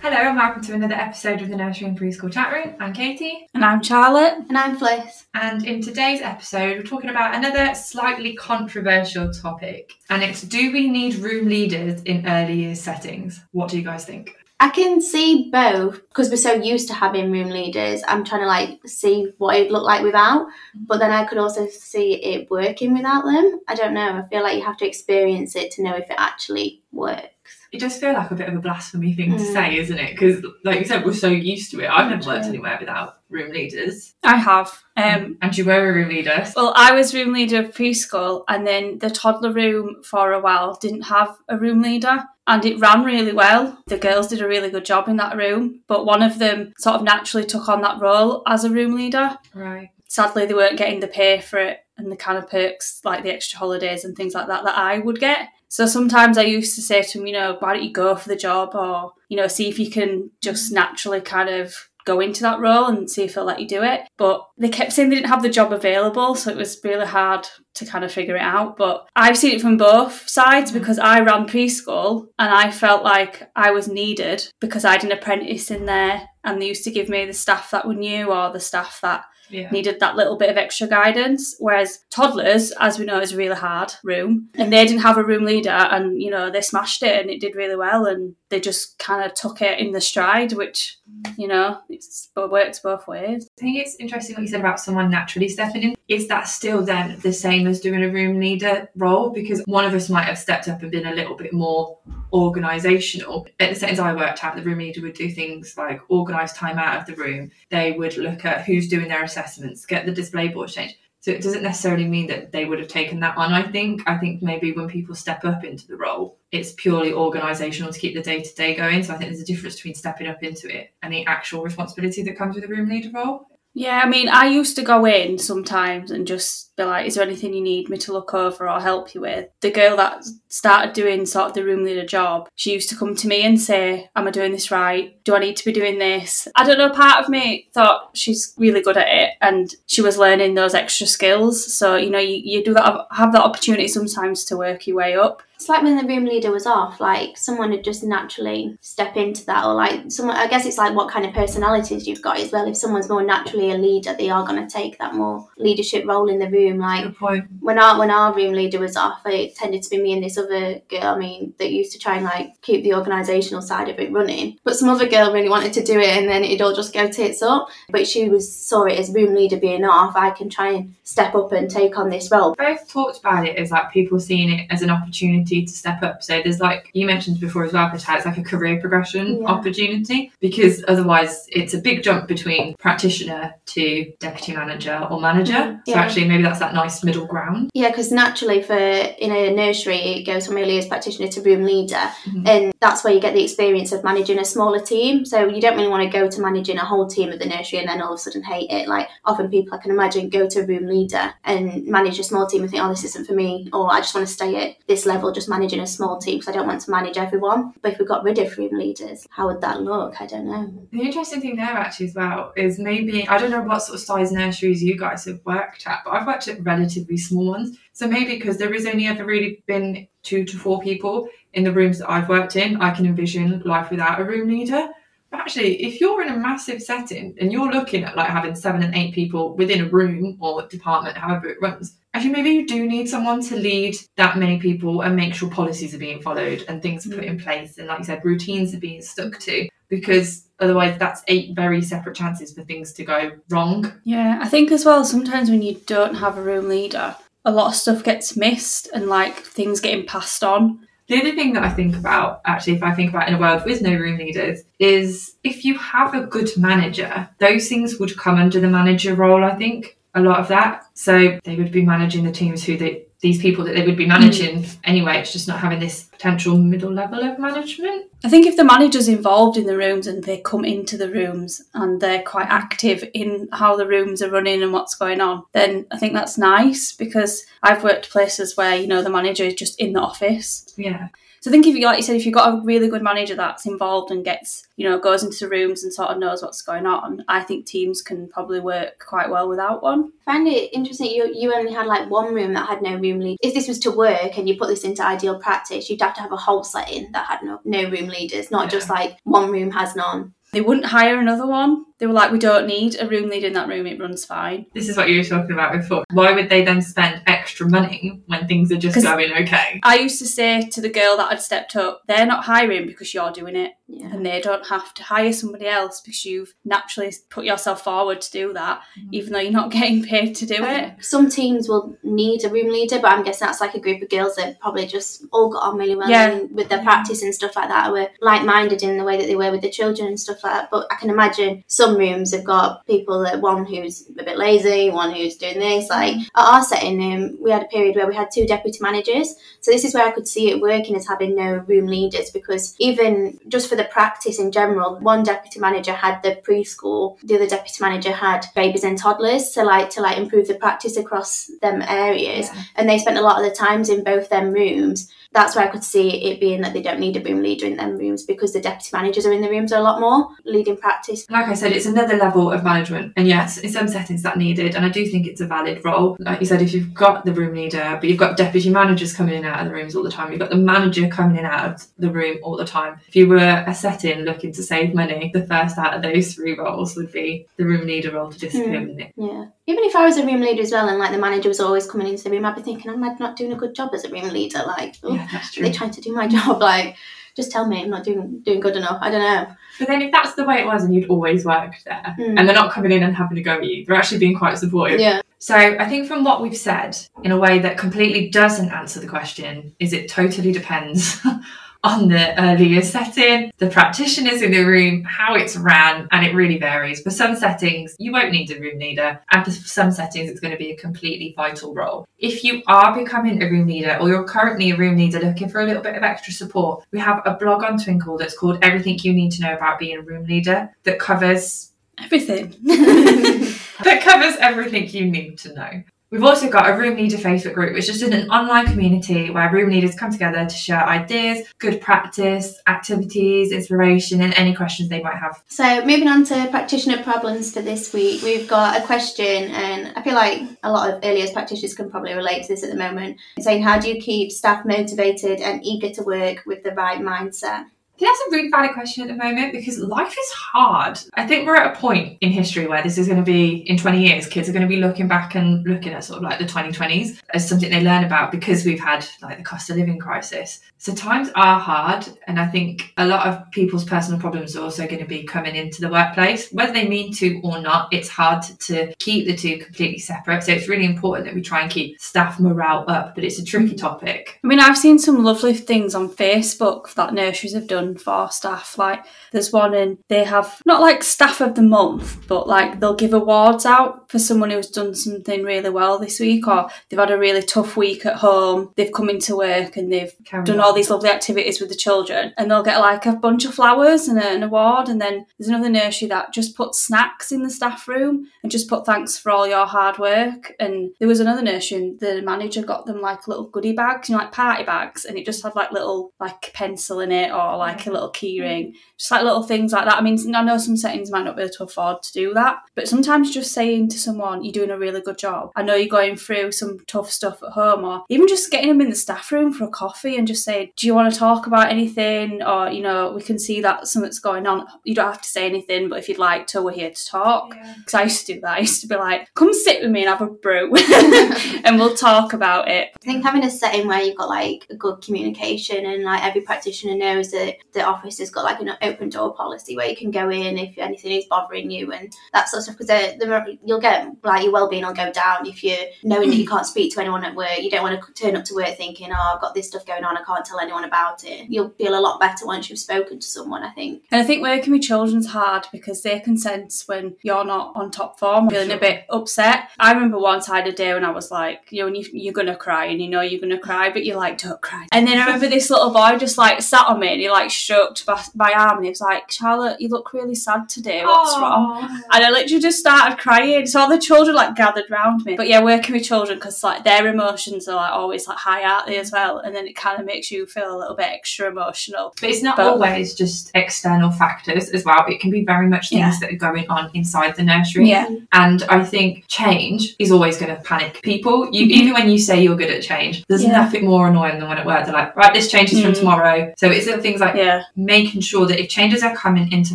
Hello 0.00 0.16
and 0.16 0.36
welcome 0.36 0.62
to 0.62 0.74
another 0.74 0.94
episode 0.94 1.42
of 1.42 1.48
the 1.48 1.56
Nursery 1.56 1.88
and 1.88 1.98
Preschool 1.98 2.32
Chat 2.32 2.52
Room. 2.52 2.76
I'm 2.78 2.92
Katie, 2.92 3.48
And 3.54 3.64
I'm 3.64 3.82
Charlotte. 3.82 4.38
And 4.48 4.56
I'm 4.56 4.78
Fliss. 4.78 5.24
and 5.34 5.66
in 5.66 5.82
today's 5.82 6.20
episode, 6.20 6.76
we're 6.76 6.82
talking 6.84 7.10
about 7.10 7.34
another 7.34 7.74
slightly 7.74 8.34
controversial 8.36 9.32
topic, 9.32 9.92
and 10.08 10.22
it's 10.22 10.42
do 10.42 10.72
we 10.72 10.88
need 10.88 11.16
room 11.16 11.48
leaders 11.48 12.00
in 12.02 12.26
early 12.28 12.54
years 12.54 12.80
settings? 12.80 13.40
What 13.50 13.68
do 13.70 13.76
you 13.78 13.82
guys 13.82 14.04
think? 14.04 14.36
I 14.58 14.70
can 14.70 15.02
see 15.02 15.50
both 15.50 16.00
because 16.08 16.30
we're 16.30 16.36
so 16.36 16.54
used 16.54 16.88
to 16.88 16.94
having 16.94 17.30
room 17.30 17.50
leaders. 17.50 18.02
I'm 18.08 18.24
trying 18.24 18.40
to 18.40 18.46
like 18.46 18.80
see 18.86 19.32
what 19.36 19.56
it'd 19.56 19.70
look 19.70 19.84
like 19.84 20.02
without, 20.02 20.46
but 20.74 20.98
then 20.98 21.10
I 21.10 21.24
could 21.26 21.36
also 21.36 21.68
see 21.68 22.14
it 22.14 22.50
working 22.50 22.94
without 22.94 23.24
them. 23.24 23.60
I 23.68 23.74
don't 23.74 23.92
know. 23.92 24.16
I 24.16 24.28
feel 24.28 24.42
like 24.42 24.56
you 24.56 24.64
have 24.64 24.78
to 24.78 24.86
experience 24.86 25.56
it 25.56 25.72
to 25.72 25.82
know 25.82 25.94
if 25.94 26.08
it 26.10 26.16
actually 26.16 26.82
works. 26.90 27.30
It 27.70 27.80
does 27.80 27.98
feel 27.98 28.14
like 28.14 28.30
a 28.30 28.34
bit 28.34 28.48
of 28.48 28.54
a 28.56 28.60
blasphemy 28.60 29.12
thing 29.12 29.32
to 29.36 29.42
Mm. 29.44 29.52
say, 29.52 29.78
isn't 29.78 29.98
it? 29.98 30.12
Because, 30.12 30.42
like 30.64 30.78
you 30.78 30.86
said, 30.86 31.04
we're 31.04 31.12
so 31.12 31.28
used 31.28 31.70
to 31.72 31.80
it. 31.80 31.90
I've 31.90 32.08
never 32.08 32.26
worked 32.26 32.46
anywhere 32.46 32.78
without 32.80 33.15
room 33.28 33.52
leaders. 33.52 34.14
I 34.22 34.36
have. 34.36 34.82
Um, 34.96 35.38
and 35.42 35.56
you 35.56 35.64
were 35.64 35.90
a 35.90 35.92
room 35.92 36.08
leader. 36.08 36.46
well, 36.56 36.72
I 36.76 36.92
was 36.92 37.14
room 37.14 37.32
leader 37.32 37.60
of 37.60 37.74
preschool, 37.74 38.44
and 38.48 38.66
then 38.66 38.98
the 38.98 39.10
toddler 39.10 39.52
room 39.52 40.02
for 40.02 40.32
a 40.32 40.40
while 40.40 40.78
didn't 40.80 41.02
have 41.02 41.36
a 41.48 41.58
room 41.58 41.82
leader, 41.82 42.24
and 42.46 42.64
it 42.64 42.78
ran 42.78 43.04
really 43.04 43.32
well. 43.32 43.82
The 43.86 43.98
girls 43.98 44.28
did 44.28 44.40
a 44.40 44.48
really 44.48 44.70
good 44.70 44.84
job 44.84 45.08
in 45.08 45.16
that 45.16 45.36
room, 45.36 45.80
but 45.86 46.06
one 46.06 46.22
of 46.22 46.38
them 46.38 46.72
sort 46.78 46.96
of 46.96 47.02
naturally 47.02 47.46
took 47.46 47.68
on 47.68 47.82
that 47.82 48.00
role 48.00 48.42
as 48.46 48.64
a 48.64 48.70
room 48.70 48.94
leader. 48.94 49.36
Right. 49.54 49.90
Sadly, 50.08 50.46
they 50.46 50.54
weren't 50.54 50.78
getting 50.78 51.00
the 51.00 51.08
pay 51.08 51.40
for 51.40 51.58
it 51.58 51.80
and 51.98 52.12
the 52.12 52.16
kind 52.16 52.38
of 52.38 52.48
perks 52.48 53.00
like 53.04 53.24
the 53.24 53.32
extra 53.32 53.58
holidays 53.58 54.04
and 54.04 54.16
things 54.16 54.34
like 54.34 54.46
that 54.46 54.64
that 54.64 54.78
I 54.78 54.98
would 54.98 55.18
get. 55.18 55.48
So 55.68 55.86
sometimes 55.86 56.38
I 56.38 56.42
used 56.42 56.76
to 56.76 56.82
say 56.82 57.02
to 57.02 57.18
them, 57.18 57.26
you 57.26 57.32
know, 57.32 57.56
why 57.58 57.74
don't 57.74 57.82
you 57.82 57.92
go 57.92 58.14
for 58.14 58.28
the 58.28 58.36
job 58.36 58.74
or, 58.74 59.12
you 59.28 59.36
know, 59.36 59.48
see 59.48 59.68
if 59.68 59.78
you 59.78 59.90
can 59.90 60.30
just 60.40 60.72
naturally 60.72 61.20
kind 61.20 61.48
of 61.48 61.74
go 62.06 62.20
into 62.20 62.42
that 62.42 62.60
role 62.60 62.86
and 62.86 63.10
see 63.10 63.24
if 63.24 63.34
they'll 63.34 63.44
let 63.44 63.60
you 63.60 63.68
do 63.68 63.82
it. 63.82 64.02
But 64.16 64.46
they 64.56 64.70
kept 64.70 64.92
saying 64.92 65.10
they 65.10 65.16
didn't 65.16 65.28
have 65.28 65.42
the 65.42 65.50
job 65.50 65.72
available, 65.72 66.34
so 66.34 66.50
it 66.50 66.56
was 66.56 66.80
really 66.82 67.04
hard 67.04 67.46
to 67.74 67.84
kind 67.84 68.04
of 68.04 68.12
figure 68.12 68.36
it 68.36 68.42
out. 68.42 68.78
But 68.78 69.06
I've 69.14 69.36
seen 69.36 69.54
it 69.54 69.60
from 69.60 69.76
both 69.76 70.26
sides 70.28 70.70
mm-hmm. 70.70 70.80
because 70.80 70.98
I 70.98 71.20
ran 71.20 71.46
preschool 71.46 72.28
and 72.38 72.52
I 72.52 72.70
felt 72.70 73.04
like 73.04 73.50
I 73.54 73.72
was 73.72 73.88
needed 73.88 74.48
because 74.60 74.84
I 74.84 74.92
had 74.92 75.04
an 75.04 75.12
apprentice 75.12 75.70
in 75.70 75.84
there 75.84 76.28
and 76.44 76.62
they 76.62 76.68
used 76.68 76.84
to 76.84 76.92
give 76.92 77.08
me 77.08 77.26
the 77.26 77.34
staff 77.34 77.70
that 77.72 77.86
were 77.86 77.94
new 77.94 78.32
or 78.32 78.52
the 78.52 78.60
staff 78.60 79.00
that 79.02 79.24
Yeah. 79.48 79.70
needed 79.70 80.00
that 80.00 80.16
little 80.16 80.36
bit 80.36 80.50
of 80.50 80.56
extra 80.56 80.86
guidance. 80.86 81.56
Whereas 81.58 82.00
toddlers, 82.10 82.72
as 82.72 82.98
we 82.98 83.04
know, 83.04 83.20
is 83.20 83.32
a 83.32 83.36
really 83.36 83.56
hard 83.56 83.92
room, 84.02 84.48
and 84.54 84.72
they 84.72 84.84
didn't 84.86 85.02
have 85.02 85.18
a 85.18 85.24
room 85.24 85.44
leader, 85.44 85.70
and 85.70 86.20
you 86.20 86.30
know 86.30 86.50
they 86.50 86.60
smashed 86.60 87.02
it 87.02 87.20
and 87.20 87.30
it 87.30 87.40
did 87.40 87.56
really 87.56 87.76
well, 87.76 88.06
and 88.06 88.34
they 88.48 88.60
just 88.60 88.98
kind 88.98 89.24
of 89.24 89.34
took 89.34 89.60
it 89.62 89.78
in 89.78 89.92
the 89.92 90.00
stride, 90.00 90.52
which 90.52 90.98
you 91.36 91.48
know 91.48 91.78
it's, 91.88 92.30
it 92.36 92.50
works 92.50 92.80
both 92.80 93.06
ways. 93.06 93.48
I 93.58 93.62
think 93.62 93.78
it's 93.78 93.96
interesting 93.98 94.34
what 94.34 94.42
you 94.42 94.48
said 94.48 94.60
about 94.60 94.80
someone 94.80 95.10
naturally 95.10 95.48
stepping 95.48 95.82
in. 95.82 95.95
Is 96.08 96.28
that 96.28 96.44
still 96.44 96.84
then 96.84 97.18
the 97.20 97.32
same 97.32 97.66
as 97.66 97.80
doing 97.80 98.04
a 98.04 98.08
room 98.08 98.38
leader 98.38 98.88
role? 98.94 99.30
Because 99.30 99.62
one 99.66 99.84
of 99.84 99.92
us 99.92 100.08
might 100.08 100.26
have 100.26 100.38
stepped 100.38 100.68
up 100.68 100.82
and 100.82 100.90
been 100.90 101.06
a 101.06 101.14
little 101.14 101.34
bit 101.34 101.52
more 101.52 101.98
organisational. 102.32 103.48
At 103.58 103.70
the 103.70 103.74
settings 103.74 103.98
I 103.98 104.14
worked 104.14 104.44
at, 104.44 104.54
the 104.54 104.62
room 104.62 104.78
leader 104.78 105.02
would 105.02 105.14
do 105.14 105.30
things 105.30 105.76
like 105.76 106.00
organise 106.08 106.52
time 106.52 106.78
out 106.78 106.98
of 106.98 107.06
the 107.06 107.20
room. 107.20 107.50
They 107.70 107.92
would 107.92 108.16
look 108.18 108.44
at 108.44 108.64
who's 108.64 108.88
doing 108.88 109.08
their 109.08 109.24
assessments, 109.24 109.84
get 109.84 110.06
the 110.06 110.12
display 110.12 110.46
board 110.48 110.68
changed. 110.68 110.96
So 111.20 111.32
it 111.32 111.42
doesn't 111.42 111.64
necessarily 111.64 112.06
mean 112.06 112.28
that 112.28 112.52
they 112.52 112.66
would 112.66 112.78
have 112.78 112.86
taken 112.86 113.18
that 113.18 113.36
on. 113.36 113.52
I 113.52 113.64
think 113.64 114.02
I 114.06 114.16
think 114.16 114.42
maybe 114.42 114.70
when 114.70 114.86
people 114.86 115.16
step 115.16 115.44
up 115.44 115.64
into 115.64 115.88
the 115.88 115.96
role, 115.96 116.38
it's 116.52 116.72
purely 116.74 117.10
organisational 117.10 117.92
to 117.92 117.98
keep 117.98 118.14
the 118.14 118.22
day 118.22 118.42
to 118.42 118.54
day 118.54 118.76
going. 118.76 119.02
So 119.02 119.12
I 119.12 119.16
think 119.16 119.30
there's 119.30 119.42
a 119.42 119.44
difference 119.44 119.74
between 119.74 119.96
stepping 119.96 120.28
up 120.28 120.44
into 120.44 120.72
it 120.72 120.92
and 121.02 121.12
the 121.12 121.26
actual 121.26 121.64
responsibility 121.64 122.22
that 122.22 122.38
comes 122.38 122.54
with 122.54 122.62
a 122.62 122.68
room 122.68 122.88
leader 122.88 123.10
role. 123.12 123.48
Yeah, 123.78 124.00
I 124.02 124.08
mean, 124.08 124.30
I 124.30 124.46
used 124.46 124.74
to 124.76 124.82
go 124.82 125.04
in 125.04 125.36
sometimes 125.36 126.10
and 126.10 126.26
just 126.26 126.74
be 126.76 126.84
like, 126.84 127.06
"Is 127.06 127.14
there 127.16 127.22
anything 127.22 127.52
you 127.52 127.60
need 127.60 127.90
me 127.90 127.98
to 127.98 128.12
look 128.14 128.32
over 128.32 128.66
or 128.70 128.80
help 128.80 129.14
you 129.14 129.20
with?" 129.20 129.50
The 129.60 129.70
girl 129.70 129.98
that 129.98 130.24
started 130.48 130.94
doing 130.94 131.26
sort 131.26 131.48
of 131.48 131.52
the 131.52 131.62
room 131.62 131.84
leader 131.84 132.06
job, 132.06 132.48
she 132.54 132.72
used 132.72 132.88
to 132.88 132.96
come 132.96 133.14
to 133.14 133.28
me 133.28 133.42
and 133.42 133.60
say, 133.60 134.08
"Am 134.16 134.26
I 134.26 134.30
doing 134.30 134.52
this 134.52 134.70
right? 134.70 135.22
Do 135.24 135.36
I 135.36 135.40
need 135.40 135.58
to 135.58 135.64
be 135.66 135.72
doing 135.72 135.98
this?" 135.98 136.48
I 136.56 136.64
don't 136.64 136.78
know. 136.78 136.88
Part 136.88 137.22
of 137.22 137.28
me 137.28 137.68
thought 137.74 138.12
she's 138.14 138.54
really 138.56 138.80
good 138.80 138.96
at 138.96 139.08
it, 139.08 139.32
and 139.42 139.74
she 139.86 140.00
was 140.00 140.16
learning 140.16 140.54
those 140.54 140.72
extra 140.72 141.06
skills. 141.06 141.74
So 141.74 141.96
you 141.96 142.08
know, 142.08 142.18
you, 142.18 142.40
you 142.42 142.64
do 142.64 142.72
that 142.72 143.06
have 143.10 143.32
that 143.32 143.44
opportunity 143.44 143.88
sometimes 143.88 144.46
to 144.46 144.56
work 144.56 144.86
your 144.86 144.96
way 144.96 145.16
up. 145.16 145.42
It's 145.56 145.70
like 145.70 145.82
when 145.82 145.96
the 145.96 146.06
room 146.06 146.26
leader 146.26 146.50
was 146.50 146.66
off, 146.66 147.00
like 147.00 147.36
someone 147.36 147.70
would 147.70 147.82
just 147.82 148.04
naturally 148.04 148.76
step 148.82 149.16
into 149.16 149.44
that, 149.46 149.64
or 149.64 149.74
like 149.74 150.10
someone. 150.10 150.36
I 150.36 150.46
guess 150.46 150.66
it's 150.66 150.78
like 150.78 150.94
what 150.94 151.10
kind 151.10 151.24
of 151.24 151.32
personalities 151.32 152.06
you've 152.06 152.22
got 152.22 152.38
as 152.38 152.52
well. 152.52 152.68
If 152.68 152.76
someone's 152.76 153.08
more 153.08 153.24
naturally 153.24 153.70
a 153.70 153.78
leader, 153.78 154.14
they 154.14 154.28
are 154.28 154.46
going 154.46 154.64
to 154.64 154.72
take 154.72 154.98
that 154.98 155.14
more 155.14 155.48
leadership 155.56 156.06
role 156.06 156.28
in 156.28 156.38
the 156.38 156.50
room. 156.50 156.78
Like 156.78 157.16
when 157.60 157.78
our 157.78 157.98
when 157.98 158.10
our 158.10 158.34
room 158.34 158.52
leader 158.52 158.78
was 158.78 158.96
off, 158.96 159.22
it 159.24 159.56
tended 159.56 159.82
to 159.82 159.90
be 159.90 159.98
me 159.98 160.12
and 160.12 160.22
this 160.22 160.36
other 160.36 160.80
girl. 160.88 161.14
I 161.14 161.18
mean, 161.18 161.54
that 161.58 161.72
used 161.72 161.92
to 161.92 161.98
try 161.98 162.16
and 162.16 162.24
like 162.24 162.60
keep 162.60 162.84
the 162.84 162.90
organisational 162.90 163.62
side 163.62 163.88
of 163.88 163.98
it 163.98 164.12
running. 164.12 164.58
But 164.62 164.76
some 164.76 164.90
other 164.90 165.08
girl 165.08 165.32
really 165.32 165.48
wanted 165.48 165.72
to 165.72 165.82
do 165.82 165.98
it, 165.98 166.18
and 166.18 166.28
then 166.28 166.44
it'd 166.44 166.60
all 166.60 166.74
just 166.74 166.92
go 166.92 167.08
tits 167.08 167.40
up. 167.40 167.68
But 167.88 168.06
she 168.06 168.28
was 168.28 168.54
saw 168.54 168.84
it 168.84 168.98
as 168.98 169.10
room 169.10 169.34
leader 169.34 169.56
being 169.58 169.84
off. 169.84 170.16
I 170.16 170.30
can 170.30 170.50
try 170.50 170.72
and 170.72 170.94
step 171.02 171.34
up 171.34 171.52
and 171.52 171.70
take 171.70 171.96
on 171.96 172.10
this 172.10 172.30
role. 172.30 172.54
both 172.58 172.88
talked 172.88 173.20
about 173.20 173.46
it 173.46 173.56
as 173.56 173.70
like 173.70 173.90
people 173.90 174.20
seeing 174.20 174.50
it 174.50 174.66
as 174.70 174.82
an 174.82 174.90
opportunity 174.90 175.45
to 175.46 175.66
step 175.68 176.02
up. 176.02 176.22
So 176.22 176.40
there's 176.42 176.60
like 176.60 176.90
you 176.92 177.06
mentioned 177.06 177.40
before 177.40 177.64
as 177.64 177.72
well, 177.72 177.88
Patel, 177.90 178.16
it's 178.16 178.26
like 178.26 178.38
a 178.38 178.42
career 178.42 178.80
progression 178.80 179.42
Yeah. 179.42 179.48
opportunity 179.48 180.32
because 180.40 180.84
otherwise 180.88 181.46
it's 181.50 181.74
a 181.74 181.78
big 181.78 182.02
jump 182.02 182.26
between 182.28 182.74
practitioner 182.78 183.54
to 183.66 184.12
deputy 184.20 184.52
manager 184.54 185.06
or 185.10 185.20
manager. 185.20 185.52
Mhm. 185.52 185.80
So 185.86 185.94
actually 185.94 186.26
maybe 186.26 186.42
that's 186.42 186.58
that 186.60 186.74
nice 186.74 187.02
middle 187.04 187.26
ground. 187.26 187.70
Yeah, 187.74 187.88
because 187.88 188.10
naturally, 188.12 188.62
for 188.62 188.76
in 188.76 189.30
a 189.32 189.50
nursery, 189.54 189.96
it 189.98 190.24
goes 190.26 190.46
from 190.46 190.56
early 190.56 190.72
years 190.72 190.86
practitioner 190.86 191.28
to 191.28 191.40
room 191.42 191.64
leader, 191.64 192.10
Mhm. 192.24 192.48
and 192.48 192.72
that's 192.80 193.04
where 193.04 193.12
you 193.12 193.20
get 193.20 193.34
the 193.34 193.42
experience 193.42 193.92
of 193.92 194.02
managing 194.04 194.38
a 194.38 194.44
smaller 194.44 194.80
team. 194.80 195.24
So 195.24 195.46
you 195.48 195.60
don't 195.60 195.76
really 195.76 195.88
want 195.88 196.02
to 196.02 196.18
go 196.18 196.28
to 196.28 196.40
managing 196.40 196.78
a 196.78 196.84
whole 196.84 197.06
team 197.06 197.30
at 197.30 197.38
the 197.38 197.46
nursery 197.46 197.78
and 197.80 197.88
then 197.88 198.00
all 198.02 198.12
of 198.12 198.16
a 198.16 198.18
sudden 198.18 198.42
hate 198.42 198.70
it. 198.70 198.88
Like 198.88 199.08
often 199.24 199.48
people 199.50 199.74
I 199.74 199.78
can 199.82 199.90
imagine 199.90 200.28
go 200.28 200.46
to 200.48 200.60
a 200.60 200.66
room 200.66 200.86
leader 200.86 201.32
and 201.44 201.86
manage 201.86 202.18
a 202.18 202.24
small 202.24 202.46
team 202.46 202.62
and 202.62 202.70
think, 202.70 202.82
oh, 202.82 202.88
this 202.88 203.04
isn't 203.04 203.26
for 203.26 203.34
me, 203.34 203.68
or 203.72 203.92
I 203.92 203.98
just 204.00 204.14
want 204.14 204.26
to 204.26 204.32
stay 204.32 204.56
at 204.56 204.76
this 204.86 205.06
level, 205.06 205.32
just 205.36 205.48
managing 205.48 205.80
a 205.80 205.86
small 205.86 206.18
team 206.18 206.38
because 206.38 206.48
I 206.48 206.56
don't 206.56 206.66
want 206.66 206.80
to 206.80 206.90
manage 206.90 207.16
everyone. 207.16 207.74
But 207.82 207.92
if 207.92 207.98
we 207.98 208.04
got 208.04 208.24
rid 208.24 208.38
of 208.38 208.56
room 208.58 208.76
leaders, 208.76 209.26
how 209.30 209.46
would 209.46 209.60
that 209.60 209.82
look? 209.82 210.20
I 210.20 210.26
don't 210.26 210.46
know. 210.46 210.88
The 210.90 211.02
interesting 211.02 211.40
thing 211.40 211.56
there 211.56 211.66
actually 211.66 212.06
as 212.06 212.14
well 212.14 212.52
is 212.56 212.78
maybe 212.78 213.28
I 213.28 213.38
don't 213.38 213.50
know 213.50 213.62
what 213.62 213.82
sort 213.82 213.96
of 213.96 214.04
size 214.04 214.32
nurseries 214.32 214.82
you 214.82 214.98
guys 214.98 215.26
have 215.26 215.40
worked 215.44 215.86
at, 215.86 216.00
but 216.04 216.10
I've 216.10 216.26
worked 216.26 216.48
at 216.48 216.64
relatively 216.64 217.18
small 217.18 217.46
ones. 217.46 217.78
So 217.92 218.08
maybe 218.08 218.34
because 218.36 218.58
there 218.58 218.72
has 218.72 218.86
only 218.86 219.06
ever 219.06 219.24
really 219.24 219.62
been 219.66 220.08
two 220.22 220.44
to 220.44 220.56
four 220.56 220.80
people 220.80 221.28
in 221.52 221.64
the 221.64 221.72
rooms 221.72 221.98
that 221.98 222.10
I've 222.10 222.28
worked 222.28 222.56
in, 222.56 222.80
I 222.82 222.90
can 222.90 223.06
envision 223.06 223.62
life 223.64 223.90
without 223.90 224.20
a 224.20 224.24
room 224.24 224.48
leader. 224.48 224.88
But 225.30 225.40
actually, 225.40 225.82
if 225.82 226.00
you're 226.00 226.22
in 226.22 226.32
a 226.32 226.36
massive 226.36 226.82
setting 226.82 227.36
and 227.40 227.52
you're 227.52 227.70
looking 227.70 228.04
at 228.04 228.16
like 228.16 228.28
having 228.28 228.54
seven 228.54 228.82
and 228.82 228.94
eight 228.94 229.14
people 229.14 229.56
within 229.56 229.82
a 229.82 229.88
room 229.88 230.36
or 230.40 230.66
department, 230.68 231.16
however 231.16 231.48
it 231.48 231.58
runs, 231.60 231.96
actually 232.14 232.32
maybe 232.32 232.50
you 232.50 232.66
do 232.66 232.86
need 232.86 233.08
someone 233.08 233.42
to 233.42 233.56
lead 233.56 233.96
that 234.16 234.38
many 234.38 234.58
people 234.58 235.02
and 235.02 235.16
make 235.16 235.34
sure 235.34 235.50
policies 235.50 235.94
are 235.94 235.98
being 235.98 236.22
followed 236.22 236.64
and 236.68 236.80
things 236.80 237.06
are 237.06 237.10
put 237.10 237.24
mm. 237.24 237.30
in 237.30 237.38
place 237.40 237.78
and 237.78 237.88
like 237.88 237.98
you 237.98 238.04
said, 238.04 238.24
routines 238.24 238.74
are 238.74 238.80
being 238.80 239.02
stuck 239.02 239.38
to 239.40 239.68
because 239.88 240.46
otherwise 240.60 240.98
that's 240.98 241.22
eight 241.28 241.54
very 241.54 241.82
separate 241.82 242.16
chances 242.16 242.52
for 242.52 242.62
things 242.64 242.92
to 242.92 243.04
go 243.04 243.32
wrong. 243.50 243.92
Yeah, 244.04 244.38
I 244.40 244.48
think 244.48 244.70
as 244.70 244.84
well, 244.84 245.04
sometimes 245.04 245.50
when 245.50 245.62
you 245.62 245.80
don't 245.86 246.14
have 246.14 246.38
a 246.38 246.42
room 246.42 246.68
leader, 246.68 247.16
a 247.44 247.52
lot 247.52 247.68
of 247.68 247.74
stuff 247.74 248.02
gets 248.02 248.36
missed 248.36 248.88
and 248.92 249.06
like 249.06 249.36
things 249.36 249.80
getting 249.80 250.06
passed 250.06 250.42
on. 250.42 250.85
The 251.08 251.20
other 251.20 251.34
thing 251.34 251.52
that 251.52 251.62
I 251.62 251.70
think 251.70 251.96
about, 251.96 252.40
actually, 252.44 252.74
if 252.74 252.82
I 252.82 252.92
think 252.92 253.10
about 253.10 253.28
in 253.28 253.34
a 253.34 253.38
world 253.38 253.64
with 253.64 253.80
no 253.80 253.94
room 253.94 254.18
leaders, 254.18 254.64
is 254.78 255.36
if 255.44 255.64
you 255.64 255.78
have 255.78 256.14
a 256.14 256.26
good 256.26 256.50
manager, 256.56 257.28
those 257.38 257.68
things 257.68 257.98
would 257.98 258.16
come 258.16 258.36
under 258.36 258.58
the 258.58 258.68
manager 258.68 259.14
role, 259.14 259.44
I 259.44 259.54
think, 259.54 259.98
a 260.14 260.20
lot 260.20 260.40
of 260.40 260.48
that. 260.48 260.84
So 260.94 261.38
they 261.44 261.56
would 261.56 261.70
be 261.70 261.84
managing 261.84 262.24
the 262.24 262.32
teams 262.32 262.64
who 262.64 262.76
they 262.76 263.05
these 263.20 263.40
people 263.40 263.64
that 263.64 263.74
they 263.74 263.84
would 263.84 263.96
be 263.96 264.06
managing 264.06 264.62
mm. 264.62 264.76
anyway. 264.84 265.18
It's 265.18 265.32
just 265.32 265.48
not 265.48 265.60
having 265.60 265.80
this 265.80 266.04
potential 266.04 266.58
middle 266.58 266.92
level 266.92 267.22
of 267.22 267.38
management. 267.38 268.06
I 268.24 268.28
think 268.28 268.46
if 268.46 268.56
the 268.56 268.64
manager's 268.64 269.08
involved 269.08 269.56
in 269.56 269.66
the 269.66 269.76
rooms 269.76 270.06
and 270.06 270.22
they 270.22 270.38
come 270.38 270.64
into 270.64 270.96
the 270.96 271.10
rooms 271.10 271.62
and 271.74 272.00
they're 272.00 272.22
quite 272.22 272.48
active 272.48 273.08
in 273.14 273.48
how 273.52 273.76
the 273.76 273.86
rooms 273.86 274.22
are 274.22 274.30
running 274.30 274.62
and 274.62 274.72
what's 274.72 274.94
going 274.94 275.20
on, 275.20 275.44
then 275.52 275.86
I 275.90 275.98
think 275.98 276.12
that's 276.12 276.36
nice 276.36 276.92
because 276.92 277.46
I've 277.62 277.84
worked 277.84 278.10
places 278.10 278.56
where, 278.56 278.76
you 278.76 278.86
know, 278.86 279.02
the 279.02 279.10
manager 279.10 279.44
is 279.44 279.54
just 279.54 279.80
in 279.80 279.94
the 279.94 280.00
office. 280.00 280.74
Yeah. 280.76 281.08
So 281.40 281.50
I 281.50 281.52
think 281.52 281.66
if 281.66 281.74
you, 281.76 281.84
like 281.86 281.96
you 281.96 282.02
said, 282.02 282.16
if 282.16 282.26
you've 282.26 282.34
got 282.34 282.52
a 282.52 282.62
really 282.64 282.88
good 282.88 283.02
manager 283.02 283.34
that's 283.34 283.66
involved 283.66 284.10
and 284.10 284.24
gets, 284.24 284.66
you 284.76 284.88
know, 284.88 284.98
goes 284.98 285.22
into 285.22 285.38
the 285.38 285.48
rooms 285.48 285.84
and 285.84 285.92
sort 285.92 286.10
of 286.10 286.18
knows 286.18 286.42
what's 286.42 286.62
going 286.62 286.86
on, 286.86 287.24
I 287.28 287.42
think 287.42 287.66
teams 287.66 288.02
can 288.02 288.28
probably 288.28 288.60
work 288.60 289.04
quite 289.06 289.30
well 289.30 289.48
without 289.48 289.82
one. 289.82 290.12
I 290.26 290.32
find 290.32 290.48
it 290.48 290.72
interesting 290.74 291.10
you 291.10 291.32
you 291.34 291.54
only 291.54 291.72
had 291.72 291.86
like 291.86 292.10
one 292.10 292.34
room 292.34 292.52
that 292.54 292.68
had 292.68 292.82
no 292.82 292.96
room 292.96 293.20
lead. 293.20 293.38
If 293.42 293.54
this 293.54 293.68
was 293.68 293.78
to 293.80 293.90
work 293.90 294.36
and 294.36 294.48
you 294.48 294.56
put 294.58 294.68
this 294.68 294.84
into 294.84 295.04
ideal 295.06 295.38
practice, 295.38 295.88
you'd 295.88 296.02
have 296.02 296.14
to 296.16 296.20
have 296.20 296.32
a 296.32 296.36
whole 296.36 296.64
setting 296.64 297.10
that 297.12 297.26
had 297.26 297.42
no, 297.42 297.60
no 297.64 297.88
room 297.88 298.08
leaders, 298.08 298.50
not 298.50 298.64
Yeah. 298.64 298.70
just 298.70 298.90
like 298.90 299.18
one 299.24 299.50
room 299.50 299.70
has 299.70 299.96
none. 299.96 300.34
They 300.52 300.60
wouldn't 300.60 300.86
hire 300.86 301.18
another 301.18 301.46
one. 301.46 301.85
They 301.98 302.06
were 302.06 302.12
like, 302.12 302.30
we 302.30 302.38
don't 302.38 302.66
need 302.66 302.96
a 303.00 303.08
room 303.08 303.28
leader 303.30 303.46
in 303.46 303.52
that 303.54 303.68
room, 303.68 303.86
it 303.86 303.98
runs 304.00 304.24
fine. 304.24 304.66
This 304.74 304.88
is 304.88 304.96
what 304.96 305.08
you 305.08 305.18
were 305.18 305.24
talking 305.24 305.52
about 305.52 305.72
before. 305.72 306.04
Why 306.12 306.32
would 306.32 306.48
they 306.48 306.64
then 306.64 306.82
spend 306.82 307.22
extra 307.26 307.68
money 307.68 308.22
when 308.26 308.46
things 308.46 308.70
are 308.72 308.76
just 308.76 309.02
going 309.02 309.32
okay? 309.32 309.80
I 309.82 309.96
used 309.98 310.18
to 310.18 310.26
say 310.26 310.68
to 310.72 310.80
the 310.80 310.90
girl 310.90 311.16
that 311.16 311.30
had 311.30 311.40
stepped 311.40 311.76
up, 311.76 312.02
they're 312.06 312.26
not 312.26 312.44
hiring 312.44 312.86
because 312.86 313.14
you're 313.14 313.32
doing 313.32 313.56
it. 313.56 313.72
Yeah. 313.88 314.12
and 314.12 314.26
they 314.26 314.40
don't 314.40 314.66
have 314.66 314.92
to 314.94 315.04
hire 315.04 315.32
somebody 315.32 315.68
else 315.68 316.00
because 316.00 316.24
you've 316.24 316.52
naturally 316.64 317.14
put 317.30 317.44
yourself 317.44 317.84
forward 317.84 318.20
to 318.20 318.32
do 318.32 318.52
that, 318.52 318.80
mm. 318.98 319.06
even 319.12 319.32
though 319.32 319.38
you're 319.38 319.52
not 319.52 319.70
getting 319.78 320.02
paid 320.02 320.34
to 320.36 320.46
do 320.46 320.56
it. 320.58 320.94
Some 321.04 321.30
teams 321.30 321.68
will 321.68 321.96
need 322.02 322.44
a 322.44 322.48
room 322.48 322.68
leader, 322.68 322.98
but 322.98 323.12
I'm 323.12 323.22
guessing 323.22 323.46
that's 323.46 323.60
like 323.60 323.74
a 323.74 323.80
group 323.80 324.02
of 324.02 324.08
girls 324.08 324.34
that 324.36 324.58
probably 324.58 324.88
just 324.88 325.24
all 325.32 325.50
got 325.50 325.62
on 325.62 325.78
really 325.78 325.94
well 325.94 326.10
Yeah. 326.10 326.30
and 326.30 326.50
with 326.50 326.68
their 326.68 326.82
practice 326.82 327.22
and 327.22 327.32
stuff 327.32 327.54
like 327.54 327.68
that. 327.68 327.92
Were 327.92 328.08
like 328.20 328.44
minded 328.44 328.82
in 328.82 328.98
the 328.98 329.04
way 329.04 329.18
that 329.18 329.28
they 329.28 329.36
were 329.36 329.52
with 329.52 329.60
the 329.60 329.70
children 329.70 330.08
and 330.08 330.18
stuff 330.18 330.42
like 330.42 330.52
that. 330.52 330.68
But 330.68 330.88
I 330.90 330.96
can 330.96 331.08
imagine 331.10 331.62
some 331.68 331.85
rooms 331.94 332.32
have 332.32 332.44
got 332.44 332.86
people 332.86 333.20
that 333.20 333.40
one 333.40 333.64
who's 333.64 334.08
a 334.18 334.24
bit 334.24 334.38
lazy, 334.38 334.90
one 334.90 335.12
who's 335.12 335.36
doing 335.36 335.58
this. 335.58 335.88
Like 335.88 336.16
at 336.16 336.28
our 336.34 336.62
setting, 336.62 337.00
um, 337.12 337.38
we 337.40 337.50
had 337.50 337.62
a 337.62 337.66
period 337.66 337.96
where 337.96 338.06
we 338.06 338.14
had 338.14 338.30
two 338.32 338.46
deputy 338.46 338.78
managers. 338.80 339.34
So 339.60 339.70
this 339.70 339.84
is 339.84 339.94
where 339.94 340.06
I 340.06 340.10
could 340.10 340.26
see 340.26 340.50
it 340.50 340.60
working 340.60 340.96
as 340.96 341.06
having 341.06 341.36
no 341.36 341.56
room 341.66 341.86
leaders 341.86 342.30
because 342.30 342.74
even 342.78 343.38
just 343.48 343.68
for 343.68 343.76
the 343.76 343.84
practice 343.84 344.38
in 344.38 344.50
general, 344.50 344.98
one 344.98 345.22
deputy 345.22 345.60
manager 345.60 345.92
had 345.92 346.22
the 346.22 346.40
preschool, 346.46 347.18
the 347.22 347.36
other 347.36 347.46
deputy 347.46 347.78
manager 347.80 348.12
had 348.12 348.46
babies 348.54 348.84
and 348.84 348.98
toddlers. 348.98 349.52
So 349.52 349.64
like 349.64 349.90
to 349.90 350.00
like 350.00 350.18
improve 350.18 350.48
the 350.48 350.54
practice 350.54 350.96
across 350.96 351.50
them 351.60 351.82
areas, 351.82 352.50
and 352.74 352.88
they 352.88 352.98
spent 352.98 353.18
a 353.18 353.22
lot 353.22 353.38
of 353.38 353.48
the 353.48 353.54
times 353.54 353.88
in 353.88 354.04
both 354.04 354.28
them 354.28 354.52
rooms. 354.52 355.12
That's 355.32 355.54
where 355.54 355.66
I 355.66 355.70
could 355.70 355.84
see 355.84 356.30
it 356.30 356.40
being 356.40 356.62
that 356.62 356.72
they 356.72 356.80
don't 356.80 356.98
need 356.98 357.16
a 357.16 357.20
room 357.20 357.42
leader 357.42 357.66
in 357.66 357.76
them 357.76 357.98
rooms 357.98 358.24
because 358.24 358.54
the 358.54 358.60
deputy 358.60 358.88
managers 358.92 359.26
are 359.26 359.32
in 359.32 359.42
the 359.42 359.50
rooms 359.50 359.70
a 359.70 359.80
lot 359.80 360.00
more 360.00 360.30
leading 360.44 360.78
practice. 360.78 361.28
Like 361.28 361.48
I 361.48 361.54
said, 361.54 361.72
it's 361.76 361.86
another 361.86 362.16
level 362.16 362.50
of 362.50 362.64
management. 362.64 363.12
And 363.16 363.28
yes, 363.28 363.58
in 363.58 363.70
some 363.70 363.88
settings 363.88 364.22
that 364.22 364.36
needed. 364.36 364.74
And 364.74 364.84
I 364.84 364.88
do 364.88 365.06
think 365.06 365.26
it's 365.26 365.40
a 365.40 365.46
valid 365.46 365.84
role. 365.84 366.16
Like 366.18 366.40
you 366.40 366.46
said, 366.46 366.62
if 366.62 366.72
you've 366.72 366.94
got 366.94 367.24
the 367.24 367.32
room 367.32 367.54
leader, 367.54 367.98
but 368.00 368.08
you've 368.08 368.18
got 368.18 368.36
deputy 368.36 368.70
managers 368.70 369.12
coming 369.12 369.34
in 369.34 369.44
and 369.44 369.54
out 369.54 369.60
of 369.60 369.66
the 369.66 369.72
rooms 369.72 369.94
all 369.94 370.02
the 370.02 370.10
time, 370.10 370.30
you've 370.30 370.40
got 370.40 370.50
the 370.50 370.56
manager 370.56 371.06
coming 371.08 371.36
in 371.36 371.44
and 371.44 371.54
out 371.54 371.74
of 371.74 371.86
the 371.98 372.10
room 372.10 372.38
all 372.42 372.56
the 372.56 372.64
time. 372.64 372.98
If 373.08 373.16
you 373.16 373.28
were 373.28 373.64
a 373.66 373.74
setting 373.74 374.20
looking 374.20 374.52
to 374.52 374.62
save 374.62 374.94
money, 374.94 375.30
the 375.32 375.46
first 375.46 375.78
out 375.78 375.94
of 375.94 376.02
those 376.02 376.34
three 376.34 376.56
roles 376.56 376.96
would 376.96 377.12
be 377.12 377.46
the 377.56 377.64
room 377.64 377.86
leader 377.86 378.12
role 378.12 378.32
to 378.32 378.48
hmm. 378.48 378.88
with 378.88 378.98
it. 378.98 379.12
Yeah. 379.16 379.46
Even 379.68 379.84
if 379.84 379.96
I 379.96 380.04
was 380.04 380.16
a 380.16 380.24
room 380.24 380.40
leader 380.40 380.62
as 380.62 380.72
well, 380.72 380.88
and 380.88 380.98
like 380.98 381.12
the 381.12 381.18
manager 381.18 381.48
was 381.48 381.60
always 381.60 381.90
coming 381.90 382.06
into 382.06 382.24
the 382.24 382.30
room, 382.30 382.44
I'd 382.44 382.56
be 382.56 382.62
thinking, 382.62 382.90
I'm 382.90 383.02
I 383.02 383.14
not 383.18 383.36
doing 383.36 383.52
a 383.52 383.56
good 383.56 383.74
job 383.74 383.90
as 383.94 384.04
a 384.04 384.10
room 384.10 384.28
leader? 384.28 384.62
Like, 384.66 384.96
oh, 385.02 385.14
Yeah, 385.14 385.28
that's 385.30 385.50
are 385.50 385.54
true. 385.54 385.62
they 385.64 385.72
trying 385.72 385.90
to 385.90 386.00
do 386.00 386.14
my 386.14 386.26
job? 386.36 386.60
Like, 386.60 386.96
just 387.36 387.50
tell 387.52 387.66
me 387.66 387.82
I'm 387.82 387.90
not 387.90 388.02
doing 388.04 388.40
doing 388.44 388.60
good 388.60 388.76
enough. 388.76 388.98
I 389.02 389.10
don't 389.10 389.20
know. 389.20 389.46
But 389.78 389.88
then 389.88 390.00
if 390.02 390.10
that's 390.10 390.34
the 390.34 390.44
way 390.44 390.56
it 390.60 390.66
was 390.66 390.84
and 390.84 390.94
you'd 390.94 391.10
always 391.10 391.44
worked 391.44 391.84
there, 391.84 392.16
Mm. 392.18 392.38
and 392.38 392.48
they're 392.48 392.54
not 392.56 392.72
coming 392.72 392.92
in 392.92 393.02
and 393.02 393.14
having 393.14 393.36
to 393.36 393.42
go 393.42 393.56
at 393.56 393.64
you, 393.64 393.84
they're 393.84 393.94
actually 393.96 394.18
being 394.18 394.36
quite 394.36 394.56
supportive. 394.58 394.98
Yeah. 395.00 395.20
So 395.38 395.54
I 395.54 395.84
think 395.86 396.08
from 396.08 396.24
what 396.24 396.40
we've 396.40 396.56
said, 396.56 396.96
in 397.22 397.30
a 397.30 397.36
way 397.38 397.58
that 397.58 397.76
completely 397.76 398.30
doesn't 398.30 398.70
answer 398.70 399.00
the 399.00 399.06
question, 399.06 399.74
is 399.78 399.92
it 399.92 400.08
totally 400.08 400.50
depends 400.50 401.20
on 401.86 402.08
the 402.08 402.42
earlier 402.42 402.82
setting, 402.82 403.52
the 403.58 403.68
practitioners 403.68 404.42
in 404.42 404.50
the 404.50 404.64
room, 404.64 405.04
how 405.04 405.36
it's 405.36 405.56
ran, 405.56 406.08
and 406.10 406.26
it 406.26 406.34
really 406.34 406.58
varies. 406.58 407.00
For 407.00 407.10
some 407.10 407.36
settings, 407.36 407.94
you 408.00 408.10
won't 408.10 408.32
need 408.32 408.50
a 408.50 408.58
room 408.58 408.80
leader, 408.80 409.20
and 409.30 409.44
for 409.44 409.52
some 409.52 409.92
settings, 409.92 410.28
it's 410.28 410.40
going 410.40 410.50
to 410.50 410.58
be 410.58 410.72
a 410.72 410.76
completely 410.76 411.32
vital 411.36 411.72
role. 411.74 412.08
If 412.18 412.42
you 412.42 412.62
are 412.66 412.92
becoming 412.98 413.40
a 413.40 413.48
room 413.48 413.68
leader 413.68 413.96
or 414.00 414.08
you're 414.08 414.24
currently 414.24 414.70
a 414.70 414.76
room 414.76 414.96
leader 414.96 415.20
looking 415.20 415.48
for 415.48 415.60
a 415.60 415.64
little 415.64 415.82
bit 415.82 415.94
of 415.94 416.02
extra 416.02 416.32
support, 416.32 416.84
we 416.90 416.98
have 416.98 417.22
a 417.24 417.34
blog 417.34 417.62
on 417.62 417.78
Twinkl 417.78 418.18
that's 418.18 418.36
called 418.36 418.58
Everything 418.62 418.98
You 419.00 419.12
Need 419.12 419.30
to 419.32 419.42
Know 419.42 419.54
About 419.54 419.78
Being 419.78 419.98
a 419.98 420.02
Room 420.02 420.24
Leader 420.24 420.74
that 420.82 420.98
covers 420.98 421.72
Everything. 421.98 422.54
that 422.64 424.02
covers 424.02 424.36
everything 424.40 424.88
you 424.88 425.10
need 425.10 425.38
to 425.38 425.54
know. 425.54 425.82
We've 426.12 426.22
also 426.22 426.48
got 426.48 426.70
a 426.70 426.78
room 426.78 426.96
leader 426.96 427.16
Facebook 427.16 427.54
group, 427.54 427.74
which 427.74 427.88
is 427.88 427.98
just 427.98 428.12
an 428.12 428.30
online 428.30 428.66
community 428.66 429.28
where 429.30 429.50
room 429.52 429.70
leaders 429.70 429.96
come 429.96 430.12
together 430.12 430.46
to 430.46 430.54
share 430.54 430.86
ideas, 430.86 431.44
good 431.58 431.80
practice, 431.80 432.60
activities, 432.68 433.50
inspiration, 433.50 434.22
and 434.22 434.32
any 434.34 434.54
questions 434.54 434.88
they 434.88 435.02
might 435.02 435.16
have. 435.16 435.42
So 435.48 435.84
moving 435.84 436.06
on 436.06 436.24
to 436.26 436.46
practitioner 436.52 437.02
problems 437.02 437.52
for 437.52 437.60
this 437.60 437.92
week, 437.92 438.22
we've 438.22 438.46
got 438.46 438.80
a 438.80 438.86
question, 438.86 439.50
and 439.50 439.92
I 439.96 440.02
feel 440.02 440.14
like 440.14 440.42
a 440.62 440.70
lot 440.70 440.90
of 440.90 441.00
early 441.02 441.18
years 441.18 441.32
practitioners 441.32 441.74
can 441.74 441.90
probably 441.90 442.14
relate 442.14 442.42
to 442.42 442.48
this 442.54 442.62
at 442.62 442.70
the 442.70 442.76
moment. 442.76 443.18
Saying, 443.40 443.64
how 443.64 443.80
do 443.80 443.88
you 443.92 444.00
keep 444.00 444.30
staff 444.30 444.64
motivated 444.64 445.40
and 445.40 445.64
eager 445.64 445.90
to 445.90 446.04
work 446.04 446.44
with 446.46 446.62
the 446.62 446.70
right 446.70 447.00
mindset? 447.00 447.64
That's 447.98 448.20
a 448.28 448.30
really 448.30 448.50
valid 448.50 448.72
question 448.72 449.02
at 449.02 449.08
the 449.08 449.22
moment 449.22 449.52
because 449.52 449.78
life 449.78 450.12
is 450.12 450.30
hard. 450.32 450.98
I 451.14 451.26
think 451.26 451.46
we're 451.46 451.56
at 451.56 451.76
a 451.76 451.80
point 451.80 452.18
in 452.20 452.30
history 452.30 452.66
where 452.66 452.82
this 452.82 452.98
is 452.98 453.06
going 453.06 453.18
to 453.18 453.24
be, 453.24 453.68
in 453.68 453.76
20 453.76 454.06
years, 454.06 454.26
kids 454.26 454.48
are 454.48 454.52
going 454.52 454.62
to 454.62 454.68
be 454.68 454.80
looking 454.80 455.08
back 455.08 455.34
and 455.34 455.66
looking 455.66 455.92
at 455.92 456.04
sort 456.04 456.18
of 456.18 456.22
like 456.22 456.38
the 456.38 456.44
2020s 456.44 457.20
as 457.30 457.48
something 457.48 457.70
they 457.70 457.82
learn 457.82 458.04
about 458.04 458.30
because 458.30 458.64
we've 458.64 458.80
had 458.80 459.06
like 459.22 459.38
the 459.38 459.44
cost 459.44 459.70
of 459.70 459.76
living 459.76 459.98
crisis. 459.98 460.60
So 460.78 460.94
times 460.94 461.30
are 461.34 461.58
hard. 461.58 462.06
And 462.26 462.38
I 462.38 462.46
think 462.46 462.92
a 462.96 463.06
lot 463.06 463.26
of 463.26 463.50
people's 463.50 463.84
personal 463.84 464.20
problems 464.20 464.56
are 464.56 464.62
also 464.62 464.86
going 464.86 465.00
to 465.00 465.06
be 465.06 465.24
coming 465.24 465.56
into 465.56 465.80
the 465.80 465.88
workplace. 465.88 466.50
Whether 466.52 466.72
they 466.72 466.88
mean 466.88 467.12
to 467.14 467.40
or 467.42 467.60
not, 467.60 467.92
it's 467.92 468.08
hard 468.08 468.42
to 468.42 468.94
keep 468.98 469.26
the 469.26 469.36
two 469.36 469.58
completely 469.58 469.98
separate. 469.98 470.44
So 470.44 470.52
it's 470.52 470.68
really 470.68 470.84
important 470.84 471.26
that 471.26 471.34
we 471.34 471.42
try 471.42 471.62
and 471.62 471.70
keep 471.70 472.00
staff 472.00 472.38
morale 472.38 472.84
up, 472.88 473.14
but 473.14 473.24
it's 473.24 473.38
a 473.38 473.44
tricky 473.44 473.74
mm. 473.74 473.78
topic. 473.78 474.38
I 474.44 474.46
mean, 474.46 474.60
I've 474.60 474.78
seen 474.78 474.98
some 474.98 475.24
lovely 475.24 475.54
things 475.54 475.94
on 475.94 476.08
Facebook 476.08 476.92
that 476.94 477.14
nurseries 477.14 477.54
have 477.54 477.66
done 477.66 477.85
for 477.94 478.30
staff. 478.30 478.76
Like, 478.78 479.04
there's 479.30 479.52
one 479.52 479.74
and 479.74 479.98
they 480.08 480.24
have 480.24 480.60
not 480.66 480.80
like 480.80 481.02
staff 481.02 481.40
of 481.40 481.54
the 481.54 481.62
month, 481.62 482.26
but 482.26 482.48
like 482.48 482.80
they'll 482.80 482.94
give 482.94 483.14
awards 483.14 483.64
out 483.66 484.10
for 484.10 484.18
someone 484.18 484.50
who's 484.50 484.70
done 484.70 484.94
something 484.94 485.44
really 485.44 485.70
well 485.70 485.98
this 485.98 486.18
week, 486.18 486.48
or 486.48 486.68
they've 486.88 486.98
had 486.98 487.10
a 487.10 487.18
really 487.18 487.42
tough 487.42 487.76
week 487.76 488.06
at 488.06 488.16
home. 488.16 488.72
They've 488.76 488.92
come 488.92 489.10
into 489.10 489.36
work 489.36 489.76
and 489.76 489.92
they've 489.92 490.12
Carry 490.24 490.44
done 490.44 490.58
on. 490.58 490.64
all 490.64 490.72
these 490.72 490.90
lovely 490.90 491.10
activities 491.10 491.60
with 491.60 491.68
the 491.68 491.76
children, 491.76 492.32
and 492.36 492.50
they'll 492.50 492.62
get 492.62 492.80
like 492.80 493.06
a 493.06 493.12
bunch 493.12 493.44
of 493.44 493.54
flowers 493.54 494.08
and 494.08 494.18
a, 494.18 494.28
an 494.28 494.42
award. 494.42 494.88
And 494.88 495.00
then 495.00 495.26
there's 495.38 495.48
another 495.48 495.68
nursery 495.68 496.08
that 496.08 496.32
just 496.32 496.56
put 496.56 496.74
snacks 496.74 497.32
in 497.32 497.42
the 497.42 497.50
staff 497.50 497.86
room 497.86 498.28
and 498.42 498.50
just 498.50 498.68
put 498.68 498.86
thanks 498.86 499.18
for 499.18 499.30
all 499.30 499.46
your 499.46 499.66
hard 499.66 499.98
work. 499.98 500.54
And 500.58 500.90
there 500.98 501.08
was 501.08 501.20
another 501.20 501.42
nursery, 501.42 501.78
and 501.78 502.00
the 502.00 502.22
manager 502.22 502.62
got 502.62 502.86
them 502.86 503.00
like 503.00 503.28
little 503.28 503.48
goodie 503.48 503.72
bags, 503.72 504.08
you 504.08 504.14
know, 504.14 504.22
like 504.22 504.32
party 504.32 504.64
bags, 504.64 505.04
and 505.04 505.18
it 505.18 505.26
just 505.26 505.42
had 505.42 505.54
like 505.54 505.72
little 505.72 506.12
like 506.20 506.52
pencil 506.54 507.00
in 507.00 507.12
it 507.12 507.32
or 507.32 507.56
like 507.56 507.75
a 507.84 507.90
little 507.90 508.08
key 508.08 508.38
hmm. 508.38 508.44
ring, 508.44 508.74
just 508.96 509.10
like 509.10 509.22
little 509.22 509.42
things 509.42 509.72
like 509.72 509.84
that. 509.84 509.98
I 509.98 510.00
mean, 510.00 510.16
I 510.34 510.42
know 510.42 510.56
some 510.56 510.76
settings 510.76 511.10
might 511.10 511.24
not 511.24 511.36
be 511.36 511.42
able 511.42 511.52
to 511.52 511.64
afford 511.64 512.02
to 512.02 512.12
do 512.12 512.32
that, 512.32 512.62
but 512.74 512.88
sometimes 512.88 513.34
just 513.34 513.52
saying 513.52 513.90
to 513.90 513.98
someone, 513.98 514.42
"You're 514.42 514.52
doing 514.52 514.70
a 514.70 514.78
really 514.78 515.00
good 515.00 515.18
job. 515.18 515.50
I 515.56 515.62
know 515.62 515.74
you're 515.74 515.88
going 515.88 516.16
through 516.16 516.52
some 516.52 516.78
tough 516.86 517.10
stuff 517.10 517.42
at 517.42 517.50
home," 517.50 517.84
or 517.84 518.04
even 518.08 518.28
just 518.28 518.50
getting 518.50 518.68
them 518.68 518.80
in 518.80 518.90
the 518.90 518.96
staff 518.96 519.30
room 519.30 519.52
for 519.52 519.64
a 519.64 519.68
coffee 519.68 520.16
and 520.16 520.26
just 520.26 520.44
saying, 520.44 520.70
"Do 520.76 520.86
you 520.86 520.94
want 520.94 521.12
to 521.12 521.18
talk 521.18 521.46
about 521.46 521.70
anything?" 521.70 522.42
Or 522.42 522.70
you 522.70 522.82
know, 522.82 523.12
we 523.12 523.22
can 523.22 523.38
see 523.38 523.60
that 523.60 523.86
something's 523.86 524.18
going 524.18 524.46
on. 524.46 524.66
You 524.84 524.94
don't 524.94 525.12
have 525.12 525.22
to 525.22 525.28
say 525.28 525.46
anything, 525.46 525.88
but 525.88 525.98
if 525.98 526.08
you'd 526.08 526.18
like 526.18 526.46
to, 526.48 526.62
we're 526.62 526.72
here 526.72 526.90
to 526.90 527.06
talk. 527.06 527.50
Because 527.78 527.94
I 527.94 528.02
used 528.04 528.26
to 528.26 528.34
do 528.34 528.40
that. 528.40 528.56
I 528.56 528.60
used 528.60 528.80
to 528.80 528.86
be 528.86 528.96
like, 528.96 529.28
"Come 529.34 529.52
sit 529.52 529.82
with 529.82 529.90
me 529.90 530.04
and 530.04 530.10
have 530.10 530.22
a 530.22 530.30
brew, 530.30 530.72
and 531.64 531.78
we'll 531.78 531.96
talk 531.96 532.32
about 532.32 532.68
it." 532.68 532.88
I 533.02 533.04
think 533.04 533.24
having 533.24 533.44
a 533.44 533.50
setting 533.50 533.86
where 533.86 534.02
you've 534.02 534.16
got 534.16 534.28
like 534.28 534.66
a 534.70 534.76
good 534.76 535.02
communication 535.02 535.84
and 535.86 536.04
like 536.04 536.24
every 536.24 536.40
practitioner 536.40 536.96
knows 536.96 537.30
that 537.30 537.56
the 537.72 537.84
office 537.84 538.18
has 538.18 538.30
got 538.30 538.44
like 538.44 538.60
an 538.60 538.70
open 538.82 539.08
door 539.08 539.34
policy 539.34 539.76
where 539.76 539.88
you 539.88 539.96
can 539.96 540.10
go 540.10 540.30
in 540.30 540.58
if 540.58 540.78
anything 540.78 541.12
is 541.12 541.26
bothering 541.26 541.70
you 541.70 541.92
and 541.92 542.12
that 542.32 542.48
sort 542.48 542.60
of 542.60 542.64
stuff 542.64 542.78
because 542.78 542.88
the, 542.88 543.58
you'll 543.64 543.80
get 543.80 544.08
like 544.22 544.42
your 544.42 544.52
well-being 544.52 544.84
will 544.84 544.94
go 544.94 545.12
down 545.12 545.46
if 545.46 545.62
you're 545.62 545.86
knowing 546.02 546.30
that 546.30 546.36
you 546.36 546.46
can't 546.46 546.66
speak 546.66 546.94
to 546.94 547.00
anyone 547.00 547.24
at 547.24 547.34
work 547.34 547.58
you 547.58 547.70
don't 547.70 547.82
want 547.82 548.00
to 548.00 548.12
turn 548.14 548.36
up 548.36 548.44
to 548.44 548.54
work 548.54 548.76
thinking 548.76 549.10
oh 549.10 549.32
I've 549.34 549.40
got 549.40 549.54
this 549.54 549.68
stuff 549.68 549.84
going 549.84 550.04
on 550.04 550.16
I 550.16 550.22
can't 550.22 550.44
tell 550.44 550.60
anyone 550.60 550.84
about 550.84 551.24
it 551.24 551.46
you'll 551.48 551.70
feel 551.70 551.98
a 551.98 552.00
lot 552.00 552.20
better 552.20 552.46
once 552.46 552.70
you've 552.70 552.78
spoken 552.78 553.20
to 553.20 553.26
someone 553.26 553.62
I 553.62 553.70
think 553.70 554.04
And 554.10 554.20
I 554.20 554.24
think 554.24 554.42
working 554.42 554.72
with 554.72 554.82
children's 554.82 555.26
hard 555.28 555.66
because 555.72 556.02
they 556.02 556.20
can 556.20 556.36
sense 556.36 556.86
when 556.86 557.16
you're 557.22 557.44
not 557.44 557.72
on 557.74 557.90
top 557.90 558.18
form, 558.18 558.48
feeling 558.48 558.70
a 558.70 558.78
bit 558.78 559.04
upset. 559.10 559.70
I 559.78 559.92
remember 559.92 560.18
once 560.18 560.48
I 560.48 560.56
had 560.56 560.68
a 560.68 560.72
day 560.72 560.94
when 560.94 561.04
I 561.04 561.10
was 561.10 561.30
like, 561.30 561.62
you 561.70 561.80
know, 561.80 561.86
when 561.86 561.94
you, 561.94 562.06
you're 562.12 562.32
gonna 562.32 562.56
cry 562.56 562.86
and 562.86 563.00
you 563.00 563.08
know 563.08 563.20
you're 563.20 563.40
gonna 563.40 563.58
cry, 563.58 563.90
but 563.90 564.04
you're 564.04 564.16
like, 564.16 564.38
don't 564.38 564.60
cry. 564.60 564.86
And 564.92 565.06
then 565.06 565.18
I 565.18 565.26
remember 565.26 565.48
this 565.48 565.70
little 565.70 565.92
boy 565.92 566.16
just 566.18 566.38
like 566.38 566.62
sat 566.62 566.86
on 566.86 567.00
me 567.00 567.08
and 567.08 567.20
he 567.20 567.30
like 567.30 567.50
stroked 567.56 568.06
my, 568.06 568.22
my 568.34 568.52
arm 568.52 568.76
and 568.76 568.84
he 568.84 568.90
was 568.90 569.00
like, 569.00 569.30
Charlotte, 569.30 569.80
you 569.80 569.88
look 569.88 570.12
really 570.12 570.34
sad 570.34 570.68
today. 570.68 571.04
What's 571.04 571.36
wrong? 571.38 571.82
And 572.12 572.24
I 572.24 572.30
literally 572.30 572.60
just 572.60 572.78
started 572.78 573.18
crying. 573.18 573.66
So 573.66 573.80
all 573.80 573.88
the 573.88 573.98
children 573.98 574.34
like 574.36 574.54
gathered 574.56 574.84
round 574.90 575.24
me. 575.24 575.36
But 575.36 575.48
yeah, 575.48 575.62
working 575.62 575.94
with 575.94 576.04
children 576.04 576.38
because 576.38 576.62
like 576.62 576.84
their 576.84 577.06
emotions 577.06 577.68
are 577.68 577.76
like 577.76 577.90
always 577.92 578.26
like 578.28 578.38
high, 578.38 578.62
aren't 578.64 578.86
they 578.86 578.98
as 578.98 579.12
well? 579.12 579.38
And 579.38 579.54
then 579.54 579.66
it 579.66 579.76
kind 579.76 579.98
of 580.00 580.06
makes 580.06 580.30
you 580.30 580.46
feel 580.46 580.74
a 580.74 580.78
little 580.78 580.96
bit 580.96 581.06
extra 581.08 581.48
emotional. 581.50 582.14
But 582.20 582.30
it's 582.30 582.42
not 582.42 582.56
But- 582.56 582.66
always 582.66 583.14
just 583.14 583.50
external 583.54 584.10
factors 584.10 584.70
as 584.70 584.84
well. 584.84 585.04
It 585.08 585.20
can 585.20 585.30
be 585.30 585.44
very 585.44 585.66
much 585.68 585.88
things 585.90 586.00
Yeah. 586.00 586.12
that 586.20 586.32
are 586.32 586.36
going 586.36 586.68
on 586.68 586.90
inside 586.94 587.36
the 587.36 587.42
nursery. 587.42 587.88
Yeah. 587.88 588.08
And 588.32 588.62
I 588.64 588.84
think 588.84 589.24
change 589.28 589.94
is 589.98 590.10
always 590.10 590.36
going 590.38 590.54
to 590.54 590.62
panic 590.62 591.00
people. 591.02 591.48
You 591.52 591.66
Mhm. 591.66 591.70
even 591.70 591.92
when 591.94 592.08
you 592.10 592.18
say 592.18 592.42
you're 592.42 592.56
good 592.56 592.70
at 592.70 592.82
change, 592.82 593.24
there's 593.28 593.44
Yeah. 593.44 593.52
nothing 593.52 593.86
more 593.86 594.08
annoying 594.08 594.38
than 594.38 594.48
when 594.48 594.58
at 594.58 594.66
work 594.66 594.84
they're 594.84 594.92
like, 594.94 595.14
right, 595.16 595.32
this 595.32 595.50
changes 595.50 595.80
from 595.82 595.92
Mm. 595.92 595.98
tomorrow. 595.98 596.52
So 596.58 596.68
it's 596.70 596.86
little 596.86 597.00
things 597.02 597.20
like 597.20 597.34
Yeah. 597.36 597.45
Making 597.74 598.20
sure 598.20 598.46
that 598.46 598.60
if 598.60 598.68
changes 598.68 599.02
are 599.02 599.14
coming 599.14 599.50
into 599.52 599.74